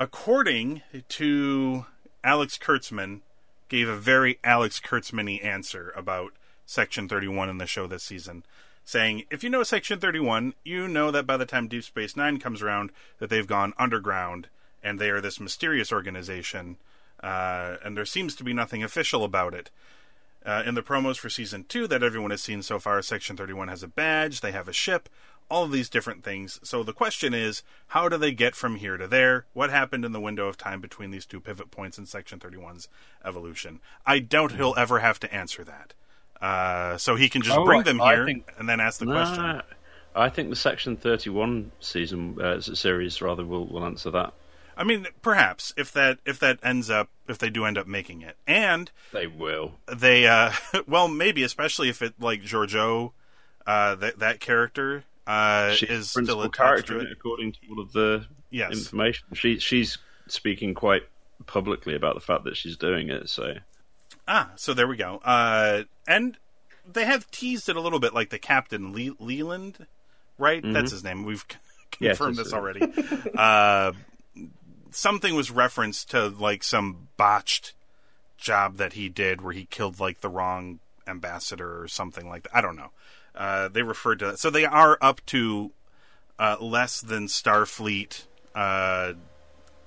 according 0.00 0.82
to 1.08 1.86
Alex 2.24 2.58
Kurtzman, 2.58 3.20
gave 3.68 3.88
a 3.88 3.96
very 3.96 4.38
Alex 4.42 4.80
Kurtzman 4.80 5.26
y 5.26 5.46
answer 5.48 5.92
about 5.96 6.32
Section 6.66 7.08
31 7.08 7.48
in 7.48 7.58
the 7.58 7.66
show 7.66 7.86
this 7.86 8.02
season, 8.02 8.44
saying, 8.84 9.24
if 9.30 9.44
you 9.44 9.50
know 9.50 9.62
Section 9.62 10.00
31, 10.00 10.54
you 10.64 10.88
know 10.88 11.10
that 11.10 11.26
by 11.26 11.36
the 11.36 11.46
time 11.46 11.68
Deep 11.68 11.84
Space 11.84 12.16
Nine 12.16 12.38
comes 12.38 12.62
around, 12.62 12.90
that 13.18 13.30
they've 13.30 13.46
gone 13.46 13.74
underground 13.78 14.48
and 14.82 14.98
they 14.98 15.10
are 15.10 15.20
this 15.20 15.38
mysterious 15.40 15.92
organization, 15.92 16.76
uh, 17.22 17.76
and 17.84 17.96
there 17.96 18.04
seems 18.04 18.34
to 18.36 18.44
be 18.44 18.52
nothing 18.52 18.82
official 18.82 19.24
about 19.24 19.54
it. 19.54 19.70
Uh, 20.46 20.62
in 20.64 20.74
the 20.74 20.82
promos 20.82 21.16
for 21.18 21.28
season 21.28 21.64
two 21.68 21.86
that 21.88 22.02
everyone 22.02 22.30
has 22.30 22.40
seen 22.40 22.62
so 22.62 22.78
far, 22.78 23.02
Section 23.02 23.36
31 23.36 23.68
has 23.68 23.82
a 23.82 23.88
badge, 23.88 24.40
they 24.40 24.52
have 24.52 24.68
a 24.68 24.72
ship, 24.72 25.08
all 25.50 25.64
of 25.64 25.72
these 25.72 25.88
different 25.88 26.22
things. 26.24 26.60
So 26.62 26.82
the 26.82 26.92
question 26.92 27.34
is, 27.34 27.62
how 27.88 28.08
do 28.08 28.16
they 28.16 28.32
get 28.32 28.54
from 28.54 28.76
here 28.76 28.96
to 28.96 29.06
there? 29.08 29.46
What 29.52 29.70
happened 29.70 30.04
in 30.04 30.12
the 30.12 30.20
window 30.20 30.46
of 30.46 30.56
time 30.56 30.80
between 30.80 31.10
these 31.10 31.26
two 31.26 31.40
pivot 31.40 31.70
points 31.70 31.98
in 31.98 32.06
Section 32.06 32.38
31's 32.38 32.88
evolution? 33.24 33.80
I 34.06 34.20
doubt 34.20 34.52
he'll 34.52 34.74
ever 34.78 35.00
have 35.00 35.18
to 35.20 35.34
answer 35.34 35.64
that. 35.64 35.94
Uh, 36.40 36.96
so 36.98 37.16
he 37.16 37.28
can 37.28 37.42
just 37.42 37.58
Oh, 37.58 37.64
bring 37.64 37.82
them 37.82 38.00
I 38.00 38.14
here 38.14 38.24
think- 38.26 38.52
and 38.58 38.68
then 38.68 38.78
ask 38.80 39.00
the 39.00 39.06
question. 39.06 39.62
I 40.14 40.28
think 40.30 40.50
the 40.50 40.56
Section 40.56 40.96
31 40.96 41.72
season 41.80 42.40
uh, 42.40 42.60
series 42.60 43.20
rather 43.20 43.44
will, 43.44 43.66
will 43.66 43.84
answer 43.84 44.10
that. 44.12 44.32
I 44.78 44.84
mean, 44.84 45.06
perhaps 45.22 45.74
if 45.76 45.92
that 45.92 46.18
if 46.24 46.38
that 46.38 46.58
ends 46.62 46.88
up 46.88 47.10
if 47.28 47.36
they 47.38 47.50
do 47.50 47.64
end 47.66 47.76
up 47.76 47.86
making 47.86 48.22
it, 48.22 48.36
and 48.46 48.90
They 49.12 49.26
will. 49.26 49.72
they 49.86 50.26
uh 50.26 50.52
well 50.86 51.08
maybe 51.08 51.42
especially 51.42 51.88
if 51.90 52.00
it 52.00 52.14
like 52.20 52.42
Georgiou, 52.42 53.12
uh 53.66 53.96
that 53.96 54.18
that 54.20 54.40
character 54.40 55.04
uh 55.26 55.72
She's 55.72 55.90
is 55.90 56.10
still 56.10 56.24
principal 56.24 56.48
character 56.50 56.94
to 56.94 57.00
in 57.00 57.06
it. 57.06 57.10
it, 57.10 57.12
according 57.18 57.52
to 57.52 57.58
all 57.70 57.80
of 57.80 57.92
the 57.92 58.26
Yes. 58.50 58.70
information. 58.72 59.26
She 59.34 59.58
she's 59.58 59.98
speaking 60.28 60.72
quite 60.74 61.02
publicly 61.46 61.94
about 61.94 62.14
the 62.14 62.20
fact 62.20 62.44
that 62.44 62.56
she's 62.56 62.76
doing 62.76 63.08
it. 63.10 63.28
So 63.28 63.54
Ah, 64.26 64.52
so 64.56 64.74
there 64.74 64.86
we 64.86 64.96
go. 64.96 65.20
Uh, 65.24 65.84
and 66.06 66.36
they 66.90 67.04
have 67.04 67.30
teased 67.30 67.68
it 67.68 67.76
a 67.76 67.80
little 67.80 67.98
bit, 67.98 68.14
like 68.14 68.30
the 68.30 68.38
captain 68.38 68.92
Le- 68.94 69.16
Leland, 69.18 69.86
right? 70.38 70.62
That's 70.64 70.90
his 70.90 71.02
name. 71.04 71.24
We've 71.24 71.44
c- 71.50 71.56
Yes, 72.00 72.18
confirmed 72.18 72.36
this 72.36 72.52
already. 72.52 72.82
uh, 73.36 73.92
something 74.90 75.34
was 75.34 75.50
referenced 75.50 76.10
to 76.10 76.28
like 76.28 76.62
some 76.62 77.08
botched 77.16 77.74
job 78.36 78.76
that 78.76 78.94
he 78.94 79.08
did 79.08 79.40
where 79.40 79.52
he 79.52 79.64
killed 79.64 80.00
like 80.00 80.20
the 80.20 80.28
wrong 80.28 80.78
ambassador 81.06 81.80
or 81.80 81.88
something 81.88 82.28
like 82.28 82.44
that. 82.44 82.56
I 82.56 82.60
don't 82.60 82.76
know. 82.76 82.90
Uh, 83.34 83.68
they 83.68 83.82
referred 83.82 84.18
to 84.20 84.26
that, 84.26 84.38
so 84.38 84.50
they 84.50 84.64
are 84.64 84.98
up 85.00 85.24
to 85.26 85.72
uh, 86.38 86.56
less 86.60 87.00
than 87.00 87.26
Starfleet 87.26 88.24
uh, 88.54 89.14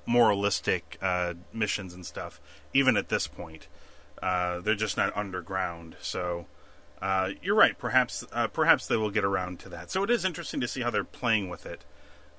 moralistic 0.06 0.98
uh, 1.02 1.34
missions 1.54 1.94
and 1.94 2.06
stuff. 2.06 2.40
Even 2.74 2.98
at 2.98 3.10
this 3.10 3.28
point, 3.28 3.68
uh, 4.22 4.60
they're 4.62 4.76
just 4.76 4.98
not 4.98 5.16
underground. 5.16 5.96
So 6.02 6.46
uh, 7.02 7.32
you're 7.42 7.56
right. 7.56 7.78
Perhaps 7.78 8.26
perhaps 8.54 8.88
they 8.88 8.98
will 8.98 9.12
get 9.12 9.24
around 9.24 9.60
to 9.62 9.70
that. 9.70 9.92
So 9.92 10.04
it 10.04 10.10
is 10.10 10.24
interesting 10.24 10.62
to 10.62 10.68
see 10.68 10.82
how 10.82 10.90
they're 10.90 11.04
playing 11.04 11.50
with 11.50 11.66
it 11.66 11.84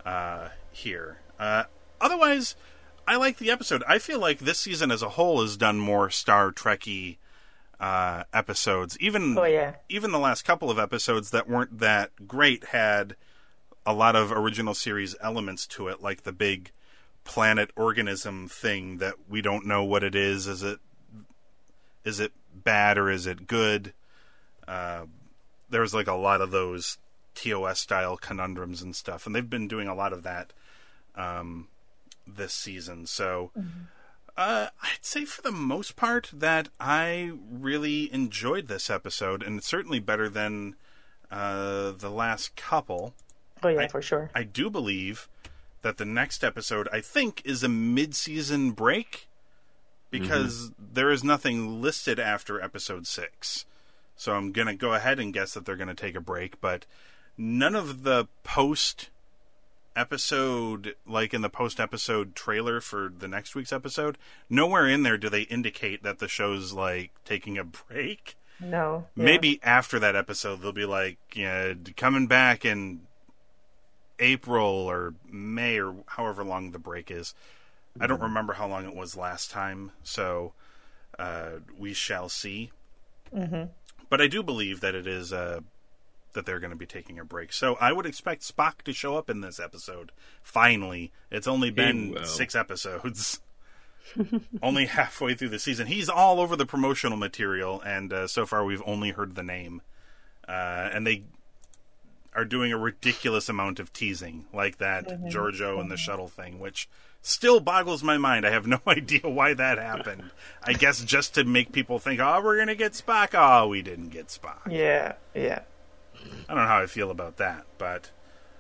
uh, 0.05 0.49
here. 0.71 1.19
Otherwise, 2.03 2.57
I 3.07 3.17
like 3.17 3.39
the 3.39 3.51
episode. 3.51 3.83
I 3.89 3.99
feel 3.99 4.19
like 4.19 4.41
this 4.41 4.59
season 4.59 4.91
as 4.91 5.03
a 5.03 5.11
whole 5.11 5.41
has 5.41 5.57
done 5.57 5.79
more 5.79 6.11
Star 6.11 6.53
Trekky 6.53 7.17
uh, 7.81 8.25
episodes. 8.35 8.99
Even 9.01 9.39
Oh 9.39 9.45
yeah. 9.45 9.77
even 9.89 10.13
the 10.13 10.19
last 10.19 10.43
couple 10.43 10.71
of 10.71 10.79
episodes 10.79 11.31
that 11.31 11.49
weren't 11.49 11.79
that 11.79 12.29
great 12.29 12.65
had 12.67 13.17
a 13.87 13.95
lot 13.95 14.15
of 14.15 14.31
original 14.31 14.75
series 14.75 15.17
elements 15.21 15.67
to 15.67 15.89
it, 15.89 16.03
like 16.03 16.23
the 16.23 16.33
big 16.33 16.73
planet 17.25 17.71
organism 17.77 18.49
thing 18.49 18.99
that 18.99 19.15
we 19.29 19.41
don't 19.41 19.67
know 19.67 19.85
what 19.85 20.03
it 20.05 20.15
is. 20.15 20.47
Is 20.47 20.63
it 20.63 20.81
is 22.05 22.21
it 22.21 22.33
bad 22.53 22.99
or 22.99 23.11
is 23.11 23.27
it 23.27 23.47
good? 23.47 23.93
Uh, 24.67 25.07
there's 25.71 25.95
like 25.95 26.09
a 26.09 26.15
lot 26.15 26.41
of 26.41 26.51
those 26.51 26.99
TOS 27.35 27.81
style 27.81 28.17
conundrums 28.17 28.83
and 28.83 28.95
stuff, 28.95 29.27
and 29.27 29.35
they've 29.35 29.49
been 29.49 29.69
doing 29.69 29.89
a 29.89 29.95
lot 29.95 30.13
of 30.13 30.23
that 30.23 30.53
um, 31.17 31.69
this 32.27 32.53
season. 32.55 33.07
So. 33.07 33.51
Uh, 34.35 34.69
I'd 34.83 35.05
say 35.05 35.27
for 35.27 35.43
the 35.43 35.53
most 35.53 35.95
part 35.95 36.31
that 36.33 36.71
I 36.81 37.33
really 37.51 38.11
enjoyed 38.15 38.67
this 38.67 38.89
episode, 38.89 39.43
and 39.43 39.59
it's 39.59 39.67
certainly 39.67 40.01
better 40.01 40.27
than 40.31 40.75
uh, 41.31 41.91
the 41.91 42.09
last 42.11 42.57
couple. 42.57 43.13
Oh 43.63 43.69
yeah, 43.69 43.81
I- 43.83 43.89
for 43.89 44.01
sure. 44.01 44.31
I 44.35 44.45
do 44.45 44.71
believe 44.71 45.29
that 45.83 45.99
the 45.99 46.07
next 46.07 46.43
episode, 46.43 46.89
I 46.91 47.03
think, 47.03 47.43
is 47.45 47.63
a 47.63 47.69
mid-season 47.69 48.71
break 48.71 49.29
because 50.11 50.71
there 50.79 51.11
is 51.11 51.23
nothing 51.23 51.83
listed 51.83 52.19
after 52.19 52.59
episode 52.59 53.07
six. 53.07 53.67
So 54.17 54.33
I'm 54.35 54.51
gonna 54.53 54.75
go 54.75 54.95
ahead 54.95 55.19
and 55.21 55.35
guess 55.35 55.53
that 55.53 55.67
they're 55.67 55.77
gonna 55.77 55.95
take 55.95 56.15
a 56.15 56.21
break, 56.23 56.59
but 56.61 56.87
none 57.37 57.75
of 57.75 58.03
the 58.03 58.29
post 58.45 59.11
episode, 59.97 60.95
like 61.07 61.33
in 61.35 61.41
the 61.43 61.49
post 61.51 61.79
episode 61.81 62.35
trailer 62.35 62.81
for 62.81 63.13
the 63.17 63.29
next 63.29 63.55
week's 63.55 63.73
episode, 63.73 64.19
nowhere 64.51 64.87
in 64.87 65.03
there 65.03 65.19
do 65.19 65.29
they 65.29 65.43
indicate 65.43 66.03
that 66.03 66.19
the 66.19 66.29
show's 66.29 66.73
like 66.73 67.11
taking 67.25 67.59
a 67.59 67.65
break 67.65 68.37
No. 68.61 69.07
yeah. 69.17 69.25
maybe 69.25 69.61
after 69.63 69.99
that 69.99 70.17
episode 70.17 70.57
they'll 70.63 70.73
be 70.73 70.85
like 70.87 71.19
yeah 71.35 71.75
coming 71.97 72.27
back 72.27 72.65
in 72.65 73.01
april 74.19 74.65
or 74.65 75.15
may 75.31 75.81
or 75.81 75.95
however 76.07 76.45
long 76.45 76.71
the 76.71 76.79
break 76.79 77.11
is 77.11 77.35
i 78.01 78.07
don't 78.07 78.21
remember 78.21 78.53
how 78.53 78.69
long 78.69 78.85
it 78.85 78.95
was 78.95 79.17
last 79.17 79.51
time 79.51 79.91
so 80.03 80.53
uh, 81.19 81.51
we 81.77 81.93
shall 81.93 82.29
see 82.29 82.71
Mhm. 83.35 83.71
but 84.09 84.21
i 84.21 84.27
do 84.29 84.43
believe 84.43 84.81
that 84.81 84.95
it 84.95 85.07
is 85.07 85.33
uh, 85.33 85.61
that 86.35 86.47
they're 86.47 86.61
going 86.61 86.71
to 86.71 86.77
be 86.77 86.87
taking 86.87 87.19
a 87.19 87.25
break 87.25 87.53
so 87.53 87.77
i 87.81 87.93
would 87.93 88.07
expect 88.07 88.43
spock 88.43 88.83
to 88.83 88.93
show 88.93 89.17
up 89.17 89.29
in 89.29 89.41
this 89.41 89.61
episode 89.61 90.13
finally 90.43 91.13
it's 91.31 91.47
only 91.47 91.71
been 91.71 92.17
six 92.25 92.55
episodes 92.55 93.41
only 94.63 94.87
halfway 94.87 95.35
through 95.35 95.51
the 95.51 95.59
season. 95.59 95.87
He's 95.87 96.09
all 96.09 96.41
over 96.41 96.57
the 96.57 96.67
promotional 96.67 97.17
material, 97.17 97.81
and 97.81 98.13
uh, 98.13 98.27
so 98.27 98.47
far 98.47 98.65
we've 98.65 98.83
only 98.87 99.11
heard 99.11 99.35
the 99.35 99.43
name. 99.43 99.83
Uh, 100.47 100.91
and 100.93 101.07
they 101.07 101.23
are 102.35 102.45
doing 102.45 102.73
a 102.73 102.79
ridiculous 102.79 103.49
amount 103.49 103.79
of 103.79 103.93
teasing, 103.93 104.47
like 104.53 104.79
that 104.79 105.07
Georgiou 105.07 105.81
and 105.81 105.91
the 105.91 105.97
shuttle 105.97 106.29
thing, 106.29 106.59
which 106.59 106.89
still 107.21 107.61
boggles 107.61 108.03
my 108.03 108.19
mind. 108.19 108.47
I 108.47 108.51
have 108.51 108.67
no 108.67 108.81
idea 108.87 109.21
why 109.23 109.55
that 109.55 109.79
happened. 109.79 110.31
I 110.63 110.73
guess 110.73 111.03
just 111.05 111.35
to 111.35 111.45
make 111.45 111.73
people 111.73 111.99
think, 111.99 112.21
oh, 112.21 112.41
we're 112.43 112.57
going 112.57 112.69
to 112.69 112.75
get 112.75 112.93
Spock. 112.93 113.31
Oh, 113.35 113.69
we 113.69 113.83
didn't 113.83 114.09
get 114.09 114.29
Spock. 114.29 114.71
Yeah, 114.71 115.15
yeah. 115.35 115.61
I 116.49 116.55
don't 116.55 116.63
know 116.63 116.69
how 116.69 116.83
I 116.83 116.87
feel 116.87 117.11
about 117.11 117.37
that, 117.39 117.67
but 117.79 118.11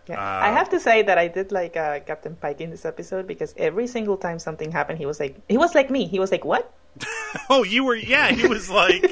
Yeah. 0.09 0.19
Uh, 0.19 0.41
I 0.43 0.51
have 0.51 0.69
to 0.71 0.81
say 0.81 1.03
that 1.03 1.17
I 1.19 1.29
did 1.29 1.53
like 1.53 1.77
uh, 1.77 2.01
Captain 2.01 2.35
Pike 2.35 2.61
in 2.61 2.71
this 2.71 2.85
episode 2.85 3.27
because 3.27 3.55
every 3.57 3.87
single 3.87 4.17
time 4.17 4.39
something 4.39 4.73
happened, 4.73 4.99
he 4.99 5.07
was 5.07 5.21
like, 5.21 5.41
he 5.49 5.57
was 5.59 5.75
like 5.75 5.91
me. 5.91 6.07
He 6.07 6.19
was 6.19 6.33
like, 6.33 6.45
"What?" 6.45 6.73
oh, 7.51 7.63
you 7.63 7.85
were 7.85 7.95
yeah. 7.95 8.31
He 8.33 8.47
was 8.47 8.69
like, 8.69 9.03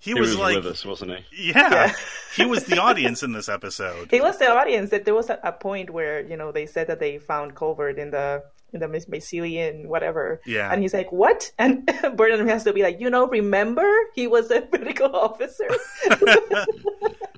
he, 0.00 0.12
He 0.12 0.14
was, 0.14 0.30
was 0.30 0.38
like, 0.38 0.56
with 0.56 0.66
us, 0.66 0.84
wasn't 0.84 1.12
he? 1.18 1.50
yeah, 1.50 1.92
he 2.34 2.44
was 2.46 2.64
the 2.64 2.78
audience 2.78 3.22
in 3.22 3.32
this 3.32 3.48
episode. 3.48 4.10
He 4.16 4.20
was 4.20 4.38
the 4.38 4.50
audience. 4.50 4.90
That 4.90 5.04
there 5.04 5.14
was 5.14 5.30
a, 5.30 5.38
a 5.42 5.52
point 5.52 5.90
where 5.90 6.20
you 6.20 6.36
know 6.36 6.52
they 6.52 6.66
said 6.66 6.86
that 6.88 7.00
they 7.00 7.18
found 7.18 7.54
Culber 7.54 7.96
in 7.96 8.10
the 8.10 8.44
in 8.46 8.55
the 8.72 8.86
Myc- 8.86 9.08
mycelium 9.08 9.86
whatever. 9.86 10.40
Yeah. 10.46 10.70
And 10.72 10.82
he's 10.82 10.92
like, 10.94 11.10
"What?" 11.12 11.50
And 11.58 11.86
Burnham 12.16 12.46
has 12.48 12.64
to 12.64 12.72
be 12.72 12.82
like, 12.82 13.00
"You 13.00 13.08
know, 13.10 13.26
remember 13.26 13.90
he 14.14 14.26
was 14.26 14.50
a 14.50 14.66
medical 14.72 15.14
officer." 15.14 15.68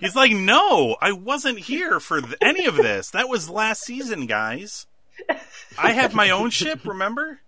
He's 0.01 0.15
like, 0.15 0.31
no, 0.31 0.97
I 1.01 1.11
wasn't 1.11 1.59
here 1.59 1.99
for 1.99 2.21
th- 2.21 2.37
any 2.41 2.67
of 2.67 2.77
this. 2.77 3.11
That 3.11 3.29
was 3.29 3.51
last 3.51 3.83
season, 3.83 4.27
guys. 4.27 4.87
I 5.77 5.91
have 5.93 6.15
my 6.15 6.31
own 6.31 6.51
ship. 6.51 6.87
Remember? 6.87 7.41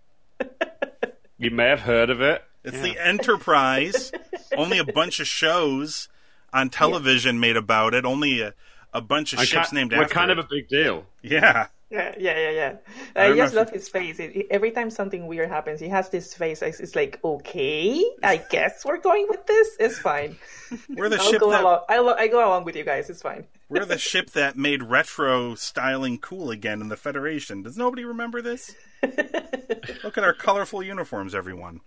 You 1.38 1.52
may 1.52 1.68
have 1.68 1.80
heard 1.82 2.10
of 2.10 2.20
it. 2.20 2.42
It's 2.64 2.80
the 2.80 2.98
Enterprise. 2.98 4.10
Only 4.56 4.78
a 4.78 4.84
bunch 4.84 5.20
of 5.20 5.28
shows 5.28 6.08
on 6.52 6.70
television 6.70 7.38
made 7.38 7.56
about 7.56 7.94
it. 7.94 8.04
Only 8.04 8.40
a, 8.40 8.54
a 8.92 9.00
bunch 9.00 9.32
of 9.32 9.38
I 9.38 9.44
ships 9.44 9.72
named 9.72 9.92
We're 9.92 10.02
after. 10.02 10.14
kind 10.14 10.32
it. 10.32 10.38
of 10.40 10.44
a 10.44 10.48
big 10.50 10.68
deal. 10.68 11.06
yeah. 11.22 11.68
Yeah, 11.90 12.14
yeah, 12.18 12.38
yeah, 12.38 12.50
yeah. 12.50 12.76
I 13.16 13.32
I, 13.32 13.36
just 13.36 13.52
love 13.54 13.70
his 13.70 13.88
face. 13.88 14.20
It, 14.20 14.36
it- 14.36 14.46
every 14.50 14.70
time 14.70 14.90
something 14.90 15.26
weird 15.26 15.48
happens, 15.48 15.80
he 15.80 15.88
has 15.88 16.08
this 16.08 16.32
face. 16.34 16.62
It's, 16.62 16.78
it's 16.78 16.94
like, 16.94 17.18
okay, 17.24 18.04
I 18.22 18.36
guess 18.50 18.84
we're 18.84 18.98
going 19.00 19.26
with 19.28 19.44
this. 19.46 19.76
It's 19.80 19.98
fine. 19.98 20.36
We're 20.88 21.08
the 21.08 21.18
I'll 21.18 21.30
ship 21.32 21.40
go 21.40 21.50
that 21.50 21.62
along. 21.62 21.80
I, 21.88 21.98
lo- 21.98 22.14
I 22.16 22.28
go 22.28 22.46
along 22.46 22.62
with 22.64 22.76
you 22.76 22.84
guys. 22.84 23.10
It's 23.10 23.22
fine. 23.22 23.44
we're 23.68 23.84
the 23.84 23.98
ship 24.12 24.30
that 24.30 24.56
made 24.56 24.84
retro 24.84 25.56
styling 25.56 26.18
cool 26.18 26.52
again 26.52 26.80
in 26.80 26.88
the 26.88 26.96
Federation. 26.96 27.64
Does 27.64 27.76
nobody 27.76 28.04
remember 28.04 28.40
this? 28.40 28.72
Look 29.02 30.16
at 30.16 30.22
our 30.22 30.32
colorful 30.32 30.80
uniforms, 30.84 31.34
everyone. 31.34 31.80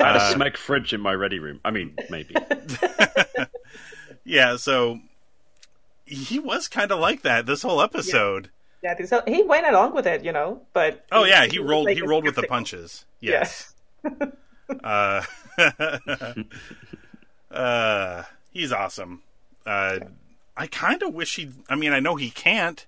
I 0.00 0.04
had 0.04 0.16
Uh, 0.16 0.18
a 0.18 0.34
Smeg 0.34 0.56
fridge 0.56 0.92
in 0.92 1.00
my 1.00 1.12
ready 1.14 1.38
room. 1.38 1.60
I 1.64 1.70
mean, 1.70 1.94
maybe. 2.10 2.34
Yeah, 4.24 4.56
so 4.56 4.98
he 6.06 6.38
was 6.38 6.66
kind 6.68 6.90
of 6.90 6.98
like 6.98 7.22
that 7.22 7.46
this 7.46 7.62
whole 7.62 7.80
episode. 7.80 8.50
Yeah, 8.84 9.02
so 9.06 9.22
he 9.26 9.42
went 9.42 9.66
along 9.66 9.94
with 9.94 10.06
it, 10.06 10.22
you 10.24 10.30
know. 10.30 10.60
But 10.74 11.04
Oh 11.10 11.24
yeah, 11.24 11.46
he 11.46 11.58
was, 11.58 11.70
rolled. 11.70 11.86
like, 11.86 11.96
he 11.96 12.02
rolled 12.02 12.24
with 12.24 12.34
the 12.36 12.42
skeptical. 12.42 12.56
punches. 12.56 13.04
Yeah. 13.20 13.30
Yes. 13.40 13.74
uh, 14.84 15.22
uh, 17.50 18.22
he's 18.50 18.72
awesome. 18.72 19.22
Uh, 19.66 19.98
I 20.56 20.66
kind 20.66 21.02
of 21.02 21.14
wish 21.14 21.36
he. 21.36 21.50
I 21.68 21.74
mean, 21.76 21.92
I 21.92 22.00
know 22.00 22.16
he 22.16 22.30
can't 22.30 22.86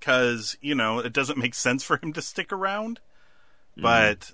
because 0.00 0.56
you 0.60 0.74
know 0.74 0.98
it 0.98 1.12
doesn't 1.12 1.38
make 1.38 1.54
sense 1.54 1.82
for 1.84 1.98
him 2.02 2.12
to 2.14 2.22
stick 2.22 2.52
around. 2.52 3.00
But 3.76 4.32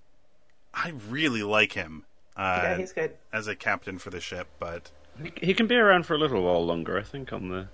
I 0.73 0.93
really 1.11 1.43
like 1.43 1.73
him 1.73 2.05
uh, 2.37 2.61
Yeah, 2.63 2.77
he's 2.79 2.93
good. 2.93 3.17
as 3.33 3.49
a 3.49 3.57
captain 3.57 3.99
for 3.99 4.11
the 4.11 4.21
ship. 4.21 4.47
But 4.61 4.91
He- 5.23 5.47
he 5.49 5.55
can 5.55 5.67
be 5.67 5.75
around 5.77 6.07
for 6.07 6.15
a 6.15 6.19
little 6.19 6.43
while 6.45 6.65
longer, 6.65 6.97
I 6.99 7.03
think, 7.03 7.33
on 7.33 7.49
the. 7.49 7.69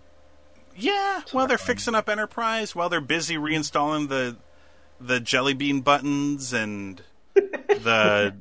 Yeah, 0.78 1.22
while 1.32 1.46
they're 1.46 1.58
fixing 1.58 1.94
up 1.94 2.08
Enterprise, 2.08 2.74
while 2.74 2.88
they're 2.88 3.00
busy 3.00 3.36
reinstalling 3.36 4.08
the 4.08 4.36
the 5.00 5.20
jelly 5.20 5.54
bean 5.54 5.80
buttons 5.80 6.52
and 6.52 7.02
the 7.34 8.34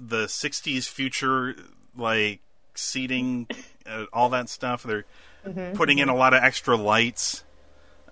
the 0.00 0.26
'60s 0.26 0.88
future 0.88 1.56
like 1.96 2.40
seating, 2.74 3.48
uh, 3.86 4.06
all 4.12 4.28
that 4.30 4.48
stuff. 4.48 4.82
They're 4.82 5.04
putting 5.74 5.98
in 5.98 6.08
a 6.08 6.14
lot 6.14 6.34
of 6.34 6.42
extra 6.42 6.76
lights, 6.76 7.44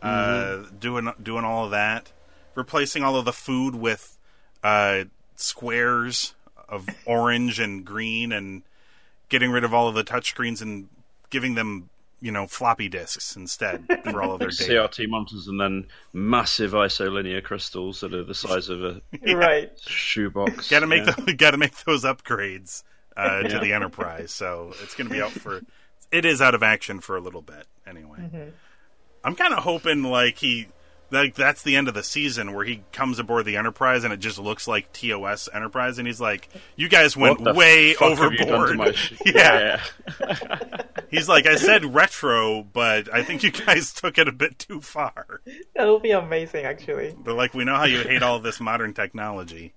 uh, 0.03 0.65
doing 0.79 1.13
doing 1.23 1.45
all 1.45 1.67
of 1.67 1.71
that, 1.71 2.13
replacing 2.55 3.03
all 3.03 3.17
of 3.17 3.25
the 3.25 3.33
food 3.33 3.75
with 3.75 4.19
uh, 4.63 5.05
squares 5.37 6.35
of 6.69 6.87
orange 7.07 7.61
and 7.61 7.85
green, 7.85 8.33
and 8.33 8.63
getting 9.29 9.51
rid 9.51 9.65
of 9.65 9.73
all 9.73 9.89
of 9.89 9.95
the 9.95 10.05
touchscreens 10.05 10.61
and 10.61 10.89
giving 11.31 11.55
them 11.55 11.91
you 12.21 12.33
know 12.33 12.47
floppy 12.47 12.89
disks 12.89 13.37
instead 13.37 13.85
for 14.11 14.23
all 14.23 14.33
of 14.33 14.41
their 14.41 14.49
data. 14.51 14.73
CRT 14.73 15.09
monitors 15.09 15.47
and 15.49 15.61
then 15.61 15.87
massive 16.13 16.73
isolinear 16.73 17.43
crystals 17.43 18.01
that 18.01 18.13
are 18.15 18.25
the 18.25 18.35
size 18.35 18.69
of 18.69 18.83
a 18.83 19.01
Right. 19.35 19.71
shoebox. 19.87 20.69
Got 20.71 20.81
to 20.81 20.87
make 20.87 21.07
yeah. 21.07 21.15
the, 21.25 21.33
got 21.35 21.53
to 21.53 21.57
make 21.59 21.85
those 21.85 22.05
upgrades 22.05 22.83
uh, 23.17 23.43
to 23.43 23.49
Yeah. 23.49 23.59
the 23.61 23.73
Enterprise. 23.73 24.33
So 24.33 24.73
it's 24.83 24.95
going 24.95 25.09
to 25.09 25.15
be 25.15 25.23
out 25.23 25.31
for. 25.33 25.61
It 26.11 26.25
is 26.25 26.41
out 26.41 26.55
of 26.55 26.63
action 26.63 27.01
for 27.01 27.17
a 27.17 27.21
little 27.21 27.43
bit 27.43 27.67
anyway. 27.87 28.19
Mm-hmm. 28.21 28.49
I'm 29.25 29.35
kind 29.35 29.53
of 29.53 29.63
hoping 29.63 30.03
like 30.03 30.39
he 30.39 30.69
like 31.11 31.35
that's 31.35 31.63
the 31.63 31.75
end 31.77 31.89
of 31.89 31.95
the 31.95 32.03
season 32.03 32.53
where 32.55 32.65
he 32.65 32.83
comes 32.93 33.19
aboard 33.19 33.45
the 33.47 33.57
Enterprise 33.57 34.05
and 34.05 34.13
it 34.13 34.19
just 34.21 34.39
looks 34.39 34.67
like 34.69 34.93
TOS 34.93 35.49
Enterprise 35.53 35.99
and 35.99 36.07
he's 36.07 36.21
like, 36.21 36.49
"You 36.77 36.89
guys 36.89 37.17
went 37.17 37.41
way 37.41 37.95
fuck 37.95 38.17
have 38.19 38.33
you 38.33 38.39
done 38.39 38.47
to 38.49 38.55
overboard." 38.55 38.77
my 38.79 38.93
sh- 38.93 39.15
yeah. 39.27 39.81
yeah. 40.21 40.83
He's 41.11 41.29
like, 41.29 41.47
"I 41.47 41.57
said 41.57 41.95
retro, 41.95 42.63
but 42.63 43.13
I 43.13 43.23
think 43.23 43.43
you 43.43 43.51
guys 43.51 43.93
took 43.93 44.19
it 44.19 44.29
a 44.29 44.33
bit 44.33 44.59
too 44.59 44.81
far." 44.81 45.41
That 45.75 45.87
would 45.87 46.03
be 46.03 46.11
amazing, 46.11 46.65
actually. 46.65 47.17
They're 47.25 47.35
like, 47.35 47.55
"We 47.55 47.65
know 47.65 47.77
how 47.77 47.85
you 47.85 48.03
hate 48.03 48.23
all 48.23 48.39
this 48.41 48.61
modern 48.61 48.95
technology." 48.95 49.75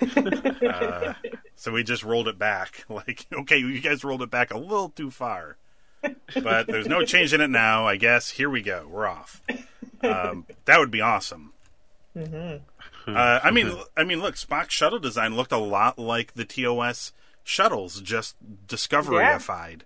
uh, 0.16 1.14
so 1.56 1.72
we 1.72 1.82
just 1.82 2.02
rolled 2.02 2.28
it 2.28 2.38
back. 2.38 2.84
Like, 2.92 3.26
okay, 3.32 3.56
you 3.58 3.80
guys 3.80 4.04
rolled 4.04 4.22
it 4.22 4.30
back 4.30 4.52
a 4.52 4.58
little 4.58 4.90
too 4.90 5.10
far, 5.10 5.56
but 6.42 6.66
there's 6.66 6.86
no 6.86 7.04
changing 7.04 7.40
it 7.40 7.50
now. 7.50 7.86
I 7.86 7.96
guess 7.96 8.30
here 8.30 8.50
we 8.50 8.62
go. 8.62 8.86
We're 8.88 9.06
off. 9.06 9.42
Um, 10.02 10.46
that 10.66 10.78
would 10.78 10.90
be 10.90 11.00
awesome. 11.00 11.52
Uh, 12.14 12.58
I 13.42 13.50
mean, 13.50 13.72
I 13.96 14.04
mean, 14.04 14.20
look, 14.20 14.34
Spock's 14.36 14.74
shuttle 14.74 14.98
design 14.98 15.34
looked 15.34 15.52
a 15.52 15.58
lot 15.58 15.98
like 15.98 16.34
the 16.34 16.44
TOS 16.44 17.12
shuttles 17.44 18.00
just 18.00 18.36
discoveryified. 18.66 19.80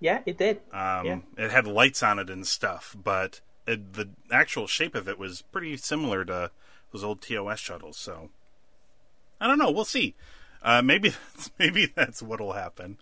Yeah, 0.00 0.20
it 0.26 0.36
did. 0.38 0.58
Um, 0.72 1.06
Yeah. 1.06 1.18
It 1.38 1.50
had 1.50 1.66
lights 1.66 2.02
on 2.02 2.18
it 2.18 2.28
and 2.30 2.46
stuff, 2.46 2.96
but 3.02 3.40
it, 3.66 3.94
the 3.94 4.10
actual 4.30 4.66
shape 4.66 4.94
of 4.94 5.08
it 5.08 5.18
was 5.18 5.42
pretty 5.42 5.76
similar 5.76 6.24
to 6.24 6.50
those 6.92 7.02
old 7.04 7.22
TOS 7.22 7.58
shuttles. 7.58 7.96
So 7.96 8.30
I 9.40 9.46
don't 9.46 9.58
know. 9.58 9.70
We'll 9.70 9.84
see. 9.84 10.14
Uh, 10.62 10.82
maybe 10.82 11.10
that's, 11.10 11.50
maybe 11.58 11.86
that's 11.94 12.22
what'll 12.22 12.52
happen, 12.52 12.98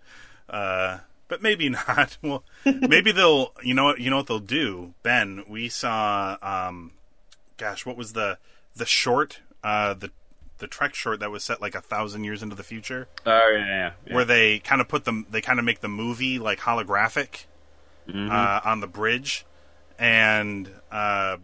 uh, 0.49 0.99
but 1.27 1.41
maybe 1.41 1.69
not. 1.87 2.17
well, 2.21 2.43
maybe 2.65 3.11
they'll. 3.13 3.53
You 3.63 3.73
know 3.73 3.85
what? 3.85 3.99
You 3.99 4.09
know 4.09 4.17
what 4.17 4.27
they'll 4.27 4.39
do, 4.39 4.93
Ben. 5.03 5.43
We 5.47 5.69
saw. 5.69 6.37
Um, 6.41 6.91
gosh, 7.57 7.85
what 7.85 7.97
was 7.97 8.13
the 8.13 8.37
the 8.75 8.85
short? 8.85 9.39
Uh, 9.63 9.93
the 9.95 10.11
the 10.59 10.67
Trek 10.67 10.93
short 10.95 11.19
that 11.19 11.31
was 11.31 11.43
set 11.43 11.61
like 11.61 11.75
a 11.75 11.81
thousand 11.81 12.23
years 12.23 12.41
into 12.41 12.55
the 12.55 12.63
future 12.63 13.07
Oh 13.25 13.51
yeah, 13.53 13.65
yeah, 13.65 13.91
yeah. 14.07 14.15
where 14.15 14.25
they 14.25 14.59
kind 14.59 14.81
of 14.81 14.87
put 14.87 15.05
them 15.05 15.25
they 15.29 15.41
kind 15.41 15.59
of 15.59 15.65
make 15.65 15.81
the 15.81 15.87
movie 15.87 16.39
like 16.39 16.59
holographic 16.59 17.45
uh, 18.13 18.61
on 18.63 18.79
the 18.79 18.87
bridge. 18.87 19.45
And 19.97 20.69
uh, 20.91 21.37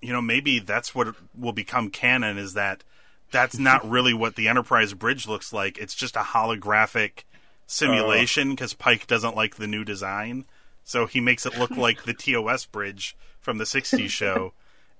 you 0.00 0.12
know 0.12 0.22
maybe 0.22 0.58
that's 0.58 0.94
what 0.94 1.14
will 1.36 1.52
become 1.52 1.90
canon 1.90 2.38
is 2.38 2.54
that 2.54 2.84
that's 3.30 3.58
not 3.58 3.88
really 3.88 4.14
what 4.14 4.36
the 4.36 4.48
enterprise 4.48 4.94
bridge 4.94 5.26
looks 5.26 5.52
like. 5.52 5.78
It's 5.78 5.94
just 5.94 6.16
a 6.16 6.20
holographic 6.20 7.24
simulation 7.66 8.50
because 8.50 8.74
pike 8.74 9.06
doesn't 9.06 9.36
like 9.36 9.56
the 9.56 9.66
new 9.66 9.84
design. 9.84 10.46
So 10.84 11.06
he 11.06 11.20
makes 11.20 11.44
it 11.44 11.58
look 11.58 11.70
like 11.76 12.04
the 12.04 12.14
tos 12.14 12.66
bridge 12.66 13.16
from 13.40 13.58
the 13.58 13.64
60s 13.64 14.08
show 14.08 14.52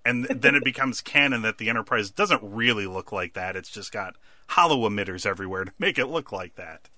and 0.04 0.24
then 0.30 0.54
it 0.54 0.64
becomes 0.64 1.00
canon 1.00 1.42
that 1.42 1.58
the 1.58 1.68
enterprise 1.68 2.10
doesn't 2.10 2.42
really 2.42 2.86
look 2.86 3.12
like 3.12 3.34
that. 3.34 3.56
It's 3.56 3.70
just 3.70 3.92
got 3.92 4.16
holo 4.50 4.88
emitters 4.88 5.26
everywhere 5.26 5.64
to 5.64 5.72
make 5.78 5.98
it 5.98 6.06
look 6.06 6.32
like 6.32 6.54
that. 6.56 6.88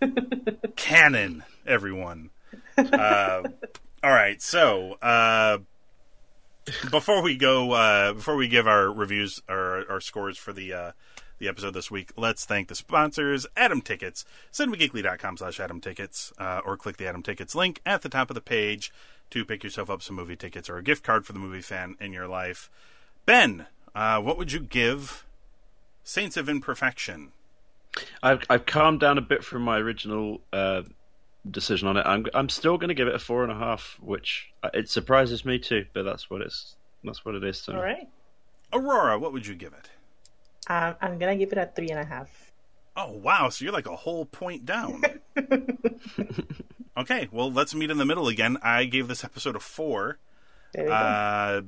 Canon, 0.76 1.44
everyone. 1.66 2.30
Uh, 2.76 3.42
all 4.02 4.10
right, 4.10 4.40
so 4.40 4.92
uh, 5.02 5.58
before 6.90 7.22
we 7.22 7.36
go, 7.36 7.72
uh, 7.72 8.12
before 8.12 8.36
we 8.36 8.48
give 8.48 8.66
our 8.66 8.90
reviews 8.92 9.42
or 9.48 9.84
our 9.90 10.00
scores 10.00 10.38
for 10.38 10.52
the 10.52 10.72
uh, 10.72 10.92
the 11.38 11.48
episode 11.48 11.74
this 11.74 11.90
week, 11.90 12.12
let's 12.16 12.44
thank 12.44 12.68
the 12.68 12.74
sponsors: 12.74 13.46
Atom 13.56 13.80
Tickets, 13.80 14.24
cinemageekly.com 14.52 15.36
slash 15.36 15.58
Atom 15.58 15.80
Tickets, 15.80 16.32
uh, 16.38 16.60
or 16.64 16.76
click 16.76 16.96
the 16.96 17.08
Atom 17.08 17.22
Tickets 17.22 17.54
link 17.54 17.80
at 17.84 18.02
the 18.02 18.08
top 18.08 18.30
of 18.30 18.34
the 18.34 18.40
page 18.40 18.92
to 19.30 19.44
pick 19.44 19.64
yourself 19.64 19.90
up 19.90 20.02
some 20.02 20.16
movie 20.16 20.36
tickets 20.36 20.68
or 20.68 20.78
a 20.78 20.82
gift 20.82 21.04
card 21.04 21.26
for 21.26 21.32
the 21.32 21.38
movie 21.38 21.60
fan 21.60 21.96
in 22.00 22.12
your 22.12 22.26
life. 22.26 22.70
Ben, 23.26 23.66
uh, 23.94 24.20
what 24.20 24.38
would 24.38 24.52
you 24.52 24.60
give 24.60 25.26
Saints 26.02 26.36
of 26.36 26.48
Imperfection? 26.48 27.32
I've 28.22 28.42
I've 28.48 28.66
calmed 28.66 29.00
down 29.00 29.18
a 29.18 29.22
bit 29.22 29.44
from 29.44 29.62
my 29.62 29.78
original 29.78 30.40
uh, 30.52 30.82
decision 31.50 31.88
on 31.88 31.96
it. 31.96 32.06
I'm 32.06 32.26
I'm 32.34 32.48
still 32.48 32.78
going 32.78 32.88
to 32.88 32.94
give 32.94 33.08
it 33.08 33.14
a 33.14 33.18
four 33.18 33.42
and 33.42 33.52
a 33.52 33.56
half, 33.56 33.98
which 34.00 34.52
uh, 34.62 34.70
it 34.74 34.88
surprises 34.88 35.44
me 35.44 35.58
too. 35.58 35.86
But 35.92 36.04
that's 36.04 36.30
what 36.30 36.40
it's 36.40 36.76
that's 37.04 37.24
what 37.24 37.34
it 37.34 37.44
is 37.44 37.62
to 37.62 37.72
me. 37.72 37.76
All 37.76 37.82
right. 37.82 38.08
Aurora, 38.72 39.18
what 39.18 39.32
would 39.32 39.46
you 39.46 39.54
give 39.54 39.72
it? 39.72 39.90
Um, 40.70 40.94
I'm 41.00 41.18
gonna 41.18 41.36
give 41.36 41.52
it 41.52 41.58
a 41.58 41.70
three 41.74 41.88
and 41.88 42.00
a 42.00 42.04
half. 42.04 42.52
Oh 42.96 43.12
wow! 43.12 43.48
So 43.48 43.64
you're 43.64 43.72
like 43.72 43.86
a 43.86 43.96
whole 43.96 44.24
point 44.26 44.66
down. 44.66 45.02
okay, 46.98 47.28
well 47.32 47.50
let's 47.50 47.74
meet 47.74 47.90
in 47.90 47.98
the 47.98 48.04
middle 48.04 48.28
again. 48.28 48.58
I 48.62 48.84
gave 48.84 49.08
this 49.08 49.24
episode 49.24 49.56
a 49.56 49.60
four. 49.60 50.18
There 50.72 50.84
you 50.84 50.88
go. 50.90 50.94
Uh, 50.94 51.62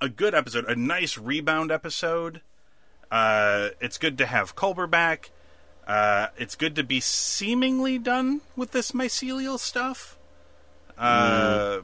a 0.00 0.08
good 0.08 0.34
episode, 0.34 0.64
a 0.66 0.74
nice 0.74 1.18
rebound 1.18 1.70
episode. 1.70 2.40
Uh, 3.10 3.70
it's 3.80 3.98
good 3.98 4.18
to 4.18 4.26
have 4.26 4.56
Culber 4.56 4.88
back. 4.88 5.30
Uh, 5.86 6.28
it's 6.36 6.54
good 6.54 6.76
to 6.76 6.84
be 6.84 7.00
seemingly 7.00 7.98
done 7.98 8.40
with 8.56 8.70
this 8.70 8.92
mycelial 8.92 9.58
stuff. 9.58 10.16
Uh, 10.96 11.80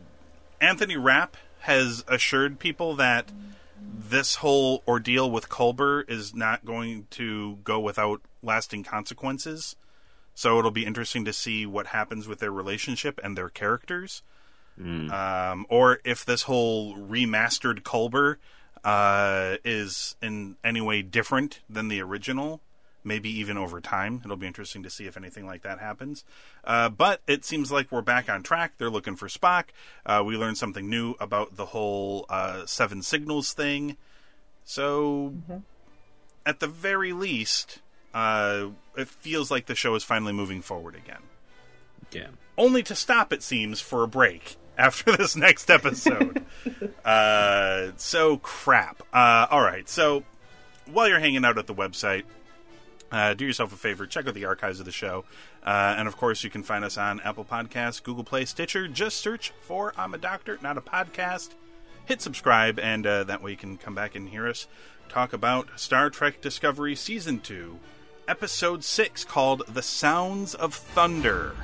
Anthony 0.60 0.96
Rapp 0.96 1.36
has 1.60 2.04
assured 2.06 2.58
people 2.58 2.94
that 2.96 3.32
this 3.80 4.36
whole 4.36 4.82
ordeal 4.86 5.30
with 5.30 5.48
Culber 5.48 6.08
is 6.08 6.34
not 6.34 6.64
going 6.64 7.06
to 7.10 7.56
go 7.64 7.80
without 7.80 8.20
lasting 8.42 8.84
consequences. 8.84 9.74
So 10.36 10.58
it'll 10.58 10.70
be 10.70 10.84
interesting 10.84 11.24
to 11.24 11.32
see 11.32 11.64
what 11.64 11.88
happens 11.88 12.28
with 12.28 12.40
their 12.40 12.52
relationship 12.52 13.18
and 13.24 13.36
their 13.36 13.48
characters. 13.48 14.22
Um, 15.10 15.66
or 15.70 16.00
if 16.04 16.26
this 16.26 16.42
whole 16.42 16.94
remastered 16.94 17.80
Culber 17.80 18.36
uh, 18.84 19.56
is 19.64 20.14
in 20.20 20.56
any 20.62 20.82
way 20.82 21.00
different 21.00 21.60
than 21.70 21.88
the 21.88 22.02
original, 22.02 22.60
maybe 23.02 23.30
even 23.30 23.56
over 23.56 23.80
time. 23.80 24.20
It'll 24.24 24.36
be 24.36 24.46
interesting 24.46 24.82
to 24.82 24.90
see 24.90 25.06
if 25.06 25.16
anything 25.16 25.46
like 25.46 25.62
that 25.62 25.78
happens. 25.78 26.24
Uh, 26.64 26.90
but 26.90 27.22
it 27.26 27.44
seems 27.44 27.72
like 27.72 27.90
we're 27.90 28.02
back 28.02 28.28
on 28.28 28.42
track. 28.42 28.74
They're 28.76 28.90
looking 28.90 29.16
for 29.16 29.28
Spock. 29.28 29.68
Uh, 30.04 30.22
we 30.26 30.36
learned 30.36 30.58
something 30.58 30.90
new 30.90 31.14
about 31.18 31.56
the 31.56 31.66
whole 31.66 32.26
uh, 32.28 32.66
Seven 32.66 33.00
Signals 33.02 33.54
thing. 33.54 33.96
So, 34.64 35.32
at 36.44 36.60
the 36.60 36.66
very 36.66 37.12
least, 37.12 37.80
uh, 38.16 38.68
it 38.96 39.08
feels 39.08 39.50
like 39.50 39.66
the 39.66 39.74
show 39.74 39.94
is 39.94 40.02
finally 40.02 40.32
moving 40.32 40.62
forward 40.62 40.94
again 40.94 41.20
Yeah. 42.12 42.28
only 42.56 42.82
to 42.84 42.94
stop, 42.94 43.32
it 43.32 43.42
seems, 43.42 43.80
for 43.80 44.02
a 44.02 44.08
break 44.08 44.56
after 44.78 45.14
this 45.16 45.36
next 45.36 45.70
episode. 45.70 46.44
uh, 47.04 47.90
so 47.96 48.38
crap. 48.38 49.02
Uh, 49.12 49.46
all 49.50 49.60
right. 49.62 49.88
So 49.88 50.22
while 50.90 51.08
you're 51.08 51.18
hanging 51.20 51.44
out 51.44 51.58
at 51.58 51.66
the 51.66 51.74
website, 51.74 52.24
uh, 53.12 53.34
do 53.34 53.44
yourself 53.44 53.72
a 53.72 53.76
favor, 53.76 54.06
check 54.06 54.26
out 54.26 54.34
the 54.34 54.44
archives 54.46 54.80
of 54.80 54.86
the 54.86 54.92
show. 54.92 55.24
Uh, 55.64 55.94
and 55.98 56.08
of 56.08 56.16
course, 56.16 56.42
you 56.44 56.50
can 56.50 56.62
find 56.62 56.84
us 56.84 56.96
on 56.98 57.20
Apple 57.20 57.44
Podcasts, 57.44 58.02
Google 58.02 58.24
Play, 58.24 58.44
Stitcher. 58.44 58.88
Just 58.88 59.18
search 59.18 59.52
for 59.60 59.92
I'm 59.96 60.14
a 60.14 60.18
Doctor, 60.18 60.58
Not 60.62 60.76
a 60.78 60.80
Podcast. 60.80 61.50
Hit 62.06 62.22
subscribe, 62.22 62.78
and 62.78 63.04
uh, 63.06 63.24
that 63.24 63.42
way 63.42 63.50
you 63.50 63.56
can 63.56 63.76
come 63.76 63.94
back 63.94 64.14
and 64.14 64.28
hear 64.28 64.46
us 64.48 64.68
talk 65.08 65.32
about 65.32 65.68
Star 65.78 66.08
Trek 66.10 66.40
Discovery 66.40 66.94
Season 66.94 67.40
2, 67.40 67.78
episode 68.28 68.82
6 68.82 69.24
called 69.24 69.62
The 69.68 69.82
Sounds 69.82 70.54
of 70.54 70.74
Thunder. 70.74 71.54